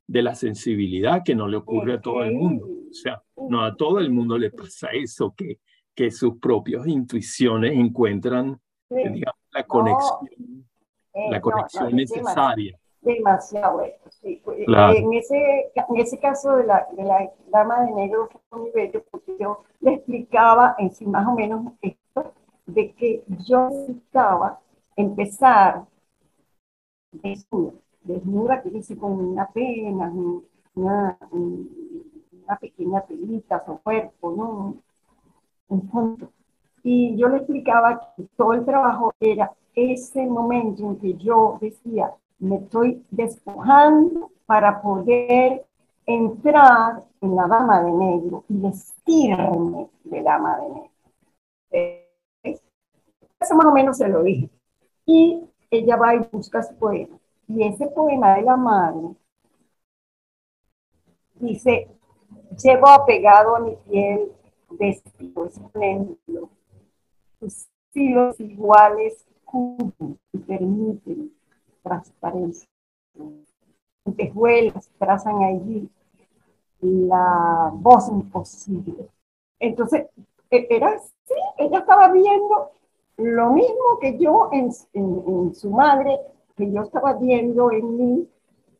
[0.07, 2.67] de la sensibilidad que no le ocurre a todo el mundo.
[2.67, 5.59] O sea, no a todo el mundo le pasa eso, que,
[5.95, 10.67] que sus propias intuiciones encuentran, digamos, la conexión,
[11.15, 12.79] eh, la conexión necesaria.
[13.01, 13.83] Demasiado,
[14.23, 14.43] sí.
[14.47, 19.05] En, ese, en ese caso de la, de la dama de negro fue muy bello
[19.11, 22.33] porque yo le explicaba en sí más o menos esto,
[22.67, 24.59] de que yo necesitaba
[24.97, 25.85] empezar
[27.13, 27.37] de
[28.05, 30.13] desnuda, que dice con una pena,
[30.75, 34.77] una, una pequeña pelita, su cuerpo, ¿no?
[35.69, 36.31] Un punto.
[36.83, 42.13] Y yo le explicaba que todo el trabajo era ese momento en que yo decía,
[42.39, 45.65] me estoy despojando para poder
[46.07, 50.91] entrar en la dama de negro y vestirme de dama de negro.
[53.41, 54.51] Eso más o menos se lo dije.
[55.07, 57.19] Y ella va y busca su poema.
[57.49, 59.15] Y ese poema de la madre
[61.35, 61.89] dice,
[62.63, 64.33] llevo apegado a mi piel
[64.71, 66.51] vestido espléndido,
[67.39, 71.33] tus hilos iguales cubren y permiten
[71.83, 72.69] transparencia.
[74.17, 75.89] Tejuelas trazan allí
[76.81, 79.09] la voz imposible.
[79.59, 80.07] Entonces,
[80.51, 82.71] e-, era así, ella estaba viendo
[83.17, 86.19] lo mismo que yo en, en su madre
[86.57, 88.29] que yo estaba viendo en mí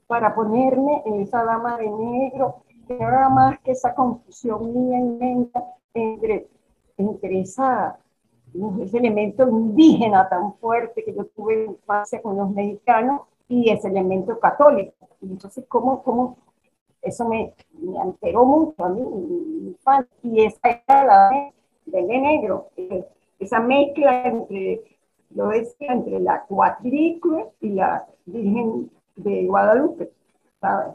[0.07, 5.65] para ponerme en esa dama de negro, que era más que esa confusión mía inmensa
[5.95, 6.49] entre,
[6.97, 7.99] entre esa,
[8.81, 13.89] ese elemento indígena tan fuerte que yo tuve en infancia con los mexicanos y ese
[13.89, 15.09] elemento católico.
[15.23, 16.37] entonces, ¿cómo, cómo
[17.03, 19.77] eso me, me, alteró mucho a mí, mi?
[20.23, 21.53] Y esa era la
[21.87, 23.07] de, de negro, eh,
[23.39, 24.83] esa mezcla entre
[25.35, 30.11] lo decía entre la cuatrícula y la Virgen de Guadalupe,
[30.61, 30.95] ¿sabes?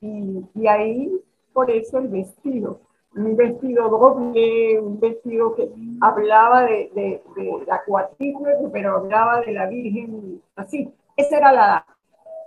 [0.00, 1.12] Y, y, ahí,
[1.52, 2.80] por eso el vestido.
[3.14, 5.70] un vestido doble, un vestido que
[6.00, 10.92] hablaba de, de, de la cuatrícula, pero hablaba de la Virgen, así.
[11.16, 11.86] Esa era la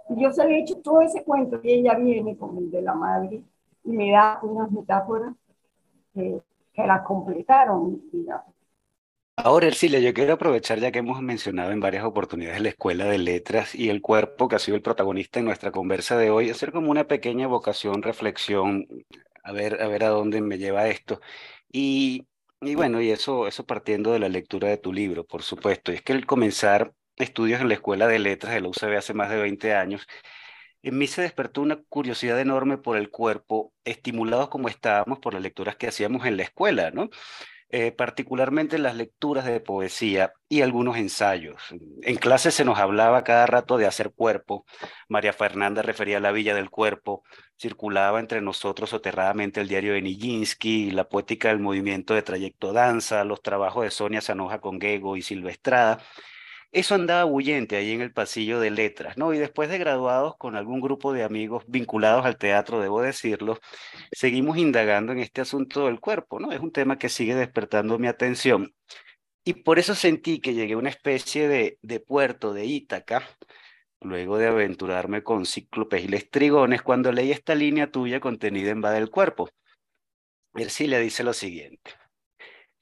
[0.10, 2.82] Y yo se le he hecho todo ese cuento y ella viene con el de
[2.82, 3.44] la madre
[3.84, 5.34] y me da unas metáforas
[6.14, 6.42] que,
[6.74, 8.53] que la completaron, digamos.
[9.36, 13.18] Ahora, Ercilia, yo quiero aprovechar ya que hemos mencionado en varias oportunidades la Escuela de
[13.18, 16.72] Letras y el cuerpo que ha sido el protagonista en nuestra conversa de hoy, hacer
[16.72, 18.88] como una pequeña vocación, reflexión,
[19.44, 21.20] a ver a, ver a dónde me lleva esto.
[21.72, 22.28] Y,
[22.62, 25.92] y bueno, y eso, eso partiendo de la lectura de tu libro, por supuesto.
[25.92, 29.14] Y es que el comenzar estudios en la Escuela de Letras de la UCB hace
[29.16, 30.08] más de 20 años,
[30.84, 35.44] en mí se despertó una curiosidad enorme por el cuerpo, estimulados como estábamos por las
[35.44, 37.10] lecturas que hacíamos en la escuela, ¿no?
[37.76, 41.60] Eh, particularmente las lecturas de poesía y algunos ensayos.
[42.04, 44.64] En clase se nos hablaba cada rato de hacer cuerpo.
[45.10, 47.24] María Fernanda refería a la Villa del Cuerpo.
[47.60, 53.24] Circulaba entre nosotros soterradamente el diario de Nijinsky, la poética del movimiento de trayecto danza,
[53.24, 55.98] los trabajos de Sonia Sanoja con Gego y Silvestrada.
[56.74, 59.32] Eso andaba huyente ahí en el pasillo de letras, ¿no?
[59.32, 63.60] Y después de graduados con algún grupo de amigos vinculados al teatro, debo decirlo,
[64.12, 66.52] seguimos indagando en este asunto del cuerpo, ¿no?
[66.52, 68.74] Es un tema que sigue despertando mi atención.
[69.46, 73.24] Y por eso sentí que llegué a una especie de, puerto de Ítaca,
[74.02, 78.92] luego de aventurarme con cíclopes y lestrigones, cuando leí esta línea tuya contenida en Va
[78.92, 79.50] del Cuerpo.
[80.56, 81.92] Ercilia dice lo siguiente.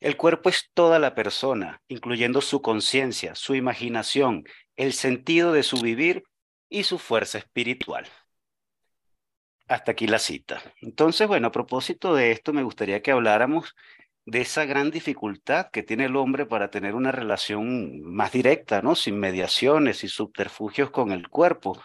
[0.01, 4.45] El cuerpo es toda la persona, incluyendo su conciencia, su imaginación,
[4.75, 6.23] el sentido de su vivir
[6.69, 8.07] y su fuerza espiritual.
[9.67, 10.59] Hasta aquí la cita.
[10.81, 13.75] Entonces, bueno, a propósito de esto, me gustaría que habláramos
[14.25, 18.95] de esa gran dificultad que tiene el hombre para tener una relación más directa, ¿no?
[18.95, 21.79] Sin mediaciones y subterfugios con el cuerpo.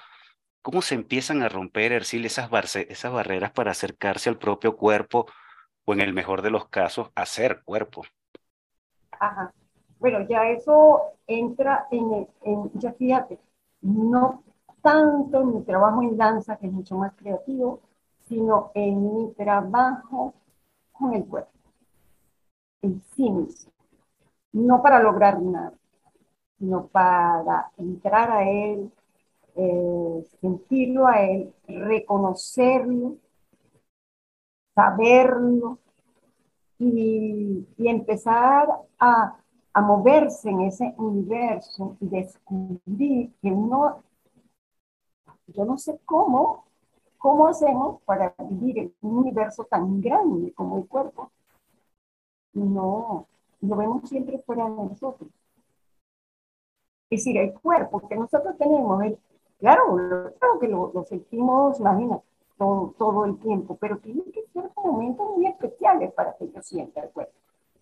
[0.62, 5.30] ¿Cómo se empiezan a romper, Ercil, esas, esas barreras para acercarse al propio cuerpo
[5.86, 8.02] o en el mejor de los casos, hacer cuerpo.
[9.18, 9.52] Ajá.
[9.98, 13.38] Bueno, ya eso entra en, en, ya fíjate,
[13.80, 14.42] no
[14.82, 17.80] tanto en mi trabajo en danza, que es mucho más creativo,
[18.28, 20.34] sino en mi trabajo
[20.92, 21.50] con el cuerpo,
[22.82, 23.72] en sí mismo.
[24.52, 25.72] No para lograr nada,
[26.58, 28.90] sino para entrar a él,
[29.56, 33.16] eh, sentirlo a él, reconocerlo
[34.76, 35.78] saberlo
[36.78, 38.68] y, empezar
[38.98, 39.38] a,
[39.82, 44.02] moverse en ese universo y descubrir que no,
[45.48, 46.64] yo no sé cómo,
[47.18, 51.30] cómo hacemos para vivir en un universo tan grande como el cuerpo.
[52.54, 53.26] No,
[53.60, 55.30] lo vemos siempre fuera de nosotros.
[57.10, 59.02] Es decir, el cuerpo que nosotros tenemos,
[59.58, 59.96] claro,
[60.38, 62.24] claro que lo, lo sentimos, imagínate,
[62.56, 67.10] todo, el tiempo, pero tiene que ser momentos muy especiales para que yo sienta el
[67.10, 67.32] cuerpo.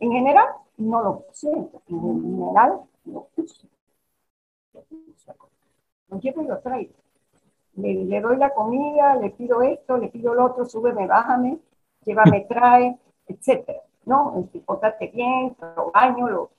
[0.00, 3.66] En general, no lo siento, en general, lo uso.
[6.08, 6.94] Lo llevo y lo traigo.
[7.76, 11.58] Le, le, doy la comida, le pido esto, le pido lo otro, súbeme, bájame,
[12.04, 13.80] llévame, trae, etcétera.
[14.04, 14.38] ¿No?
[14.38, 16.50] Este, pórtate bien, lo baño, lo,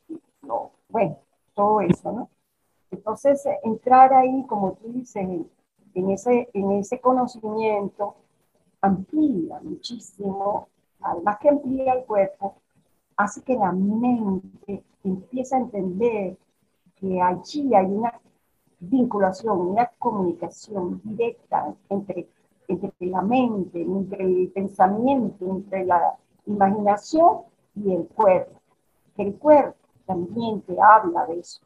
[0.41, 1.18] lo, bueno,
[1.53, 2.30] todo eso, ¿no?
[2.89, 5.28] Entonces, entrar ahí, como tú dices,
[5.96, 8.16] en ese, en ese conocimiento
[8.82, 10.68] amplía muchísimo,
[11.02, 12.56] además que amplía el cuerpo,
[13.16, 16.38] hace que la mente empiece a entender
[16.96, 18.14] que allí hay una
[18.80, 22.28] vinculación, una comunicación directa entre,
[22.68, 27.41] entre la mente, entre el pensamiento, entre la imaginación
[27.76, 28.60] y el cuerpo.
[29.18, 31.62] El cuerpo también te habla de eso.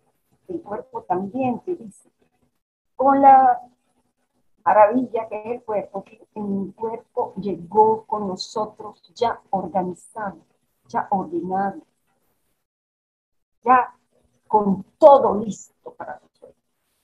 [0.48, 2.10] El cuerpo también te dice,
[2.96, 3.60] con la
[4.70, 10.38] maravilla que es el cuerpo, que el cuerpo llegó con nosotros ya organizado,
[10.88, 11.82] ya ordenado,
[13.64, 13.96] ya
[14.48, 16.56] con todo listo para nosotros.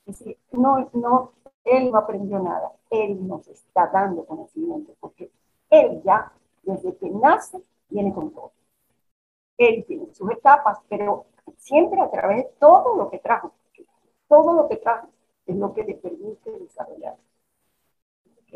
[0.05, 1.31] Es decir, no, no,
[1.63, 5.31] él no aprendió nada, él nos está dando conocimiento, porque
[5.71, 8.51] él ya, desde que nace, viene con todo.
[9.57, 11.25] Él tiene sus etapas, pero
[11.57, 13.53] siempre a través de todo lo que trajo.
[14.27, 15.07] Todo lo que trajo
[15.47, 17.15] es lo que le permite desarrollar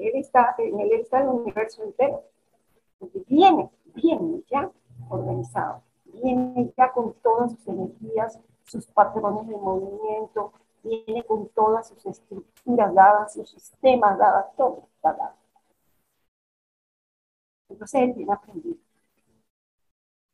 [0.08, 2.24] él está, en él está el universo entero.
[3.00, 4.70] Porque viene, viene ya
[5.10, 10.52] organizado, viene ya con todas sus energías, sus patrones de movimiento,
[10.84, 15.36] viene con todas sus estructuras dadas, sus sistemas dadas, todo está dado.
[17.70, 18.78] Entonces él viene aprendido.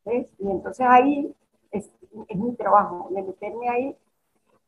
[0.06, 0.28] ¿Ves?
[0.40, 1.36] Y entonces ahí
[1.72, 1.92] es,
[2.28, 3.98] es mi trabajo, de meterme ahí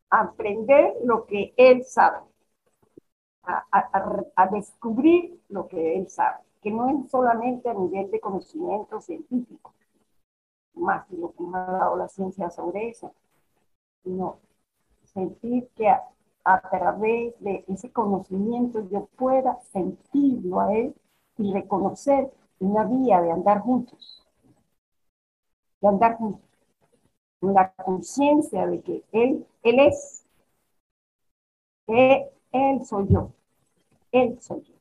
[0.09, 2.19] a aprender lo que él sabe
[3.47, 9.73] a, descubrir lo que él sabe, que no es solamente a nivel de conocimiento científico,
[10.73, 13.13] más de lo que nos ha dado la ciencia sobre eso,
[14.03, 14.39] sino
[15.05, 16.03] sentir que a,
[16.43, 20.95] a través de ese conocimiento yo pueda sentirlo a él
[21.37, 24.25] y reconocer una vía de andar juntos,
[25.81, 26.41] de andar juntos,
[27.39, 30.25] con la conciencia de que él, él es,
[31.85, 33.31] que él soy yo,
[34.11, 34.75] él soy yo.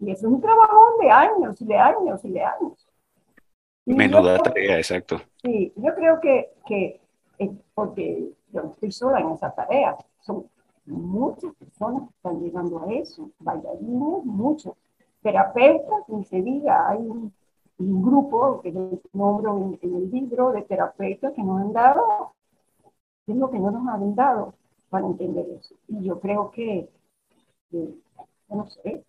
[0.00, 2.88] Y eso es un trabajo de años y de años y de años.
[3.86, 5.20] Menuda tarea, exacto.
[5.42, 7.00] Sí, yo creo que, que
[7.74, 10.46] porque yo no estoy sola en esa tarea, son
[10.86, 14.74] muchas personas que están llegando a eso, bailarines, muchos,
[15.22, 17.32] terapeutas, ni se diga, hay un,
[17.78, 18.72] grupo que
[19.12, 22.32] nombro en, el libro de terapeutas que nos han dado,
[23.26, 24.54] ¿qué es lo que no nos han dado
[24.88, 25.74] para entender eso?
[25.88, 26.88] Y yo creo que,
[28.48, 29.04] no sé,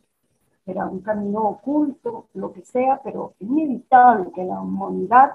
[0.66, 5.32] será un camino oculto, lo que sea, pero es inevitable que la humanidad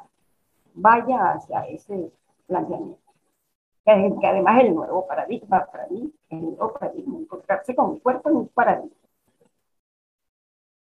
[0.74, 2.12] vaya hacia ese
[2.46, 2.98] planteamiento.
[3.84, 8.30] Que, además es el nuevo paradigma para mí, el nuevo paradigma, encontrarse con el cuerpo
[8.30, 8.96] en un paradigma.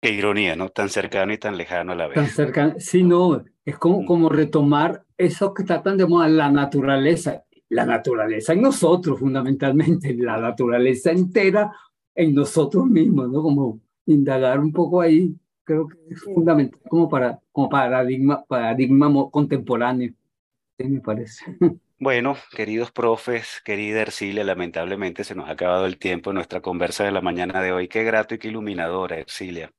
[0.02, 0.70] Qué ironía, ¿no?
[0.70, 2.16] Tan cercano y tan lejano a la vez.
[2.16, 4.06] Tan cercano, sí, no, es como, mm.
[4.06, 10.38] como retomar eso que tratan de moda, la naturaleza, la naturaleza en nosotros fundamentalmente, la
[10.38, 11.72] naturaleza entera
[12.16, 13.42] en nosotros mismos, ¿no?
[13.42, 20.14] Como indagar un poco ahí, creo que es fundamental como, para, como paradigma, paradigma contemporáneo,
[20.78, 21.46] me parece.
[22.02, 27.04] Bueno, queridos profes, querida Ercilia, lamentablemente se nos ha acabado el tiempo en nuestra conversa
[27.04, 27.90] de la mañana de hoy.
[27.90, 29.70] Qué grato y qué iluminadora, Ercilia.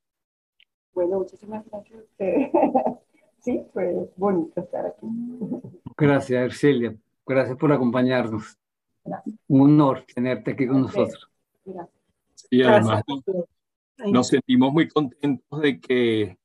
[0.93, 2.51] Bueno, muchísimas gracias a ustedes.
[3.39, 5.07] sí, fue bonito estar aquí.
[5.97, 6.95] Gracias, Ercilia.
[7.25, 8.57] Gracias por acompañarnos.
[9.47, 11.29] Un honor tenerte aquí con nosotros.
[11.65, 12.01] Gracias.
[12.49, 13.03] Y además
[13.97, 16.37] nos sentimos muy contentos de que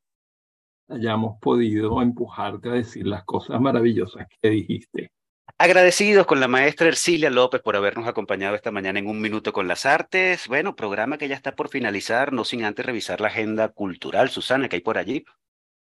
[0.89, 5.11] hayamos podido empujarte a decir las cosas maravillosas que dijiste.
[5.59, 9.67] Agradecidos con la maestra Ercilia López por habernos acompañado esta mañana en Un Minuto con
[9.67, 10.49] las Artes.
[10.49, 14.29] Bueno, programa que ya está por finalizar, no sin antes revisar la agenda cultural.
[14.29, 15.25] Susana, ¿qué hay por allí?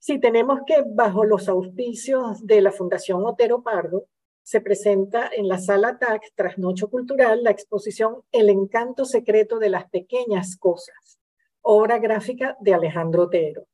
[0.00, 4.06] Sí, tenemos que bajo los auspicios de la Fundación Otero Pardo
[4.42, 9.88] se presenta en la Sala TAC Trasnocho Cultural la exposición El encanto secreto de las
[9.88, 11.18] pequeñas cosas,
[11.60, 13.66] obra gráfica de Alejandro Otero.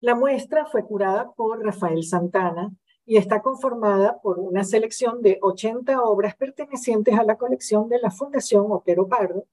[0.00, 2.70] La muestra fue curada por Rafael Santana
[3.04, 8.10] y está conformada por una selección de 80 obras pertenecientes a la colección de la
[8.10, 9.46] Fundación Otero Pardo,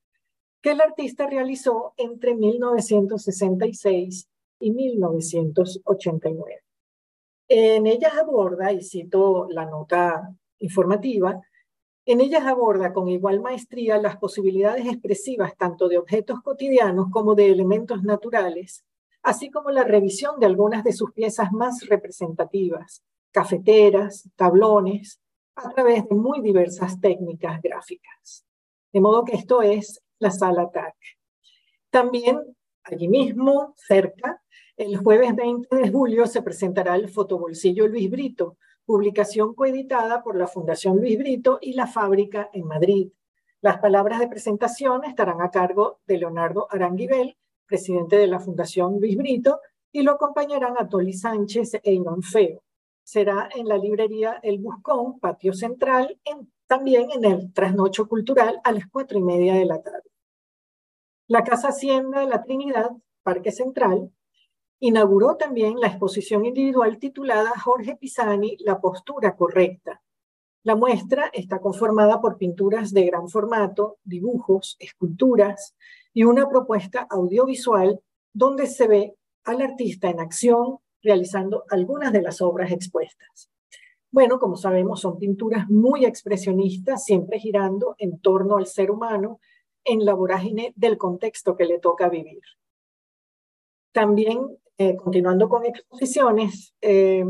[0.62, 4.28] que el artista realizó entre 1966
[4.60, 6.64] y 1989.
[7.50, 10.34] En ellas aborda, y cito la nota
[10.64, 11.42] informativa,
[12.06, 17.50] en ellas aborda con igual maestría las posibilidades expresivas tanto de objetos cotidianos como de
[17.50, 18.84] elementos naturales,
[19.22, 25.20] así como la revisión de algunas de sus piezas más representativas, cafeteras, tablones,
[25.56, 28.46] a través de muy diversas técnicas gráficas.
[28.92, 30.96] De modo que esto es la sala TAC.
[31.90, 32.40] También
[32.84, 34.42] allí mismo, cerca,
[34.76, 40.48] el jueves 20 de julio se presentará el fotobolsillo Luis Brito, publicación coeditada por la
[40.48, 43.12] Fundación Luis Brito y la fábrica en Madrid.
[43.62, 49.16] Las palabras de presentación estarán a cargo de Leonardo Aranguibel, presidente de la Fundación Luis
[49.18, 49.60] Brito,
[49.92, 52.64] y lo acompañarán a Toli Sánchez e Iván Feo
[53.04, 56.20] será en la librería El Buscón, Patio Central,
[56.68, 60.10] también en el Trasnocho Cultural a las cuatro y media de la tarde.
[61.28, 64.12] La Casa Hacienda de la Trinidad, Parque Central,
[64.84, 70.02] inauguró también la exposición individual titulada Jorge Pisani, La postura correcta.
[70.64, 75.74] La muestra está conformada por pinturas de gran formato, dibujos, esculturas
[76.14, 78.02] y una propuesta audiovisual
[78.34, 79.16] donde se ve
[79.46, 83.50] al artista en acción, realizando algunas de las obras expuestas.
[84.12, 89.40] Bueno, como sabemos, son pinturas muy expresionistas, siempre girando en torno al ser humano
[89.86, 92.42] en la vorágine del contexto que le toca vivir.
[93.94, 97.24] También, eh, continuando con exposiciones, eh,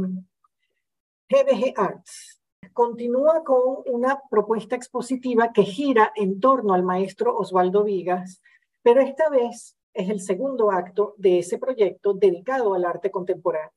[1.29, 2.41] GBG Arts
[2.73, 8.41] continúa con una propuesta expositiva que gira en torno al maestro Osvaldo Vigas,
[8.81, 13.71] pero esta vez es el segundo acto de ese proyecto dedicado al arte contemporáneo.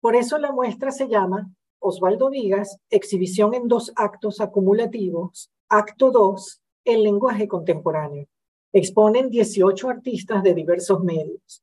[0.00, 6.60] Por eso la muestra se llama Osvaldo Vigas, exhibición en dos actos acumulativos, acto 2,
[6.84, 8.26] el lenguaje contemporáneo.
[8.72, 11.62] Exponen 18 artistas de diversos medios.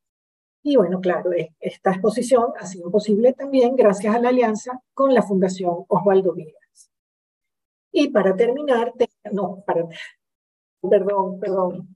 [0.64, 5.14] Y bueno, claro, e, esta exposición ha sido posible también gracias a la alianza con
[5.14, 6.91] la Fundación Osvaldo Vigas.
[7.91, 8.93] Y para terminar,
[9.32, 9.88] no, para,
[10.82, 11.95] perdón, perdón,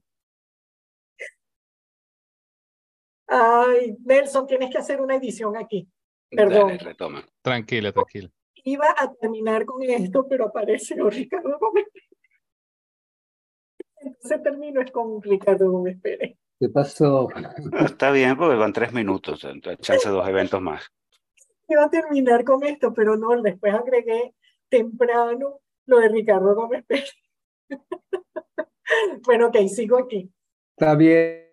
[3.26, 5.88] Ay, Nelson, tienes que hacer una edición aquí.
[6.30, 6.68] Perdón.
[6.68, 7.26] Dale, retoma.
[7.42, 8.30] Tranquila, tranquila.
[8.64, 11.86] Iba a terminar con esto, pero apareció Ricardo Gómez.
[13.96, 16.36] Entonces termino es con Ricardo Gómez Pérez.
[16.58, 17.28] ¿Qué pasó?
[17.84, 20.90] Está bien, porque van tres minutos, entonces chance dos eventos más.
[21.68, 24.34] Iba a terminar con esto, pero no, después agregué
[24.68, 27.12] temprano lo de Ricardo Gómez Pérez.
[29.26, 30.30] bueno, ok, sigo aquí.
[30.76, 31.44] Está bien,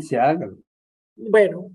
[0.00, 0.50] se haga.
[1.16, 1.70] Bueno,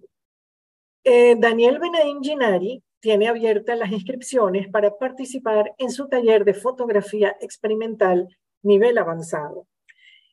[1.04, 7.36] eh, Daniel Benaín Ginari tiene abiertas las inscripciones para participar en su taller de fotografía
[7.40, 8.28] experimental
[8.64, 9.68] nivel avanzado.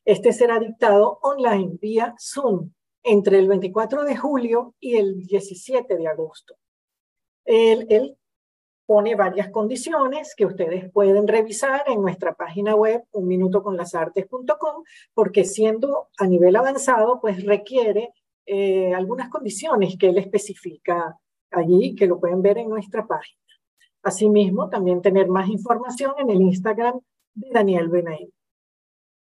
[0.05, 2.71] Este será dictado online vía Zoom
[3.05, 6.57] entre el 24 de julio y el 17 de agosto.
[7.45, 8.17] Él,
[8.85, 14.85] pone varias condiciones que ustedes pueden revisar en nuestra página web unminutoconlasartes.com
[15.15, 18.13] porque siendo a nivel avanzado, pues requiere
[18.45, 21.17] eh, algunas condiciones que él especifica
[21.51, 23.41] allí, que lo pueden ver en nuestra página.
[24.03, 27.01] Asimismo, también tener más información en el Instagram
[27.35, 28.31] de Daniel Benaim.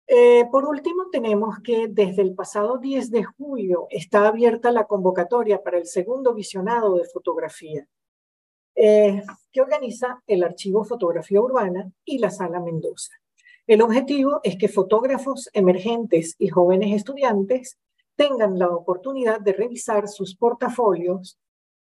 [0.07, 5.63] Eh, por último, tenemos que desde el pasado 10 de julio está abierta la convocatoria
[5.63, 7.87] para el segundo visionado de fotografía,
[8.75, 13.13] eh, que organiza el Archivo Fotografía Urbana y la Sala Mendoza.
[13.65, 17.79] El objetivo es que fotógrafos emergentes y jóvenes estudiantes
[18.15, 21.39] tengan la oportunidad de revisar sus portafolios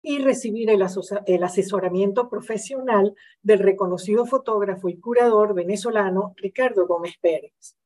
[0.01, 0.83] y recibir el,
[1.27, 7.77] el, asesoramiento profesional del reconocido fotógrafo y curador venezolano Ricardo Gómez Pérez.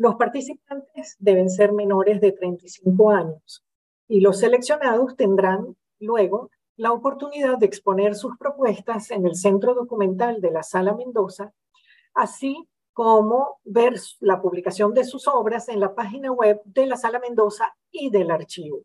[0.00, 3.62] Los participantes deben ser menores de 35 años
[4.08, 10.40] y los seleccionados tendrán luego la oportunidad de exponer sus propuestas en el Centro Documental
[10.40, 11.52] de la Sala Mendoza,
[12.14, 17.18] así como ver la publicación de sus obras en la página web de la Sala
[17.18, 18.78] Mendoza y del archivo.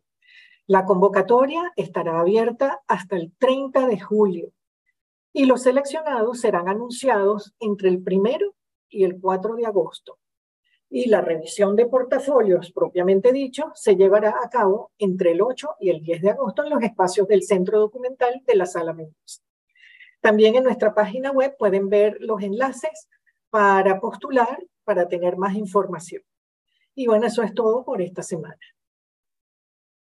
[0.66, 4.52] La convocatoria estará abierta hasta el 30 de julio
[5.32, 8.54] y los seleccionados serán anunciados entre el primero
[8.90, 10.18] y el 4 de agosto
[10.88, 15.90] y la revisión de portafolios propiamente dicho se llevará a cabo entre el 8 y
[15.90, 19.42] el 10 de agosto en los espacios del Centro Documental de la Sala Mendoza.
[20.20, 23.08] También en nuestra página web pueden ver los enlaces
[23.50, 26.22] para postular, para tener más información.
[26.94, 28.58] Y bueno, eso es todo por esta semana.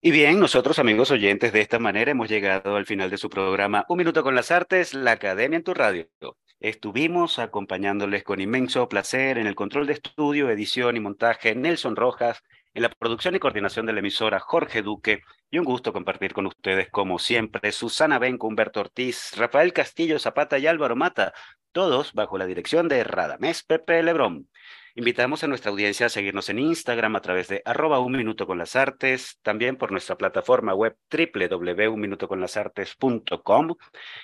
[0.01, 3.87] Y bien, nosotros amigos oyentes, de esta manera hemos llegado al final de su programa
[3.89, 6.09] Un Minuto con las Artes, la Academia en tu Radio.
[6.65, 12.43] Estuvimos acompañándoles con inmenso placer en el control de estudio, edición y montaje Nelson Rojas,
[12.73, 16.47] en la producción y coordinación de la emisora Jorge Duque, y un gusto compartir con
[16.47, 21.35] ustedes, como siempre, Susana Benco, Humberto Ortiz, Rafael Castillo Zapata y Álvaro Mata,
[21.71, 24.49] todos bajo la dirección de Radamés Pepe Lebrón.
[24.97, 28.59] Invitamos a nuestra audiencia a seguirnos en Instagram a través de arroba un minuto con
[28.59, 33.75] las artes, también por nuestra plataforma web www.unminutoconlasartes.com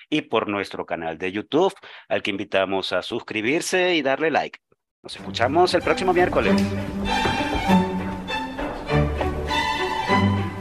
[0.09, 1.75] y por nuestro canal de YouTube,
[2.09, 4.61] al que invitamos a suscribirse y darle like.
[5.03, 6.55] Nos escuchamos el próximo miércoles.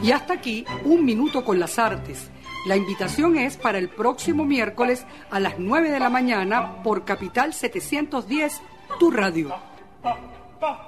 [0.02, 2.32] Y hasta aquí, un minuto con las artes.
[2.66, 7.54] La invitación es para el próximo miércoles a las 9 de la mañana por Capital
[7.54, 8.60] 710,
[8.98, 9.69] tu radio.
[10.02, 10.16] 倒
[10.58, 10.78] 倒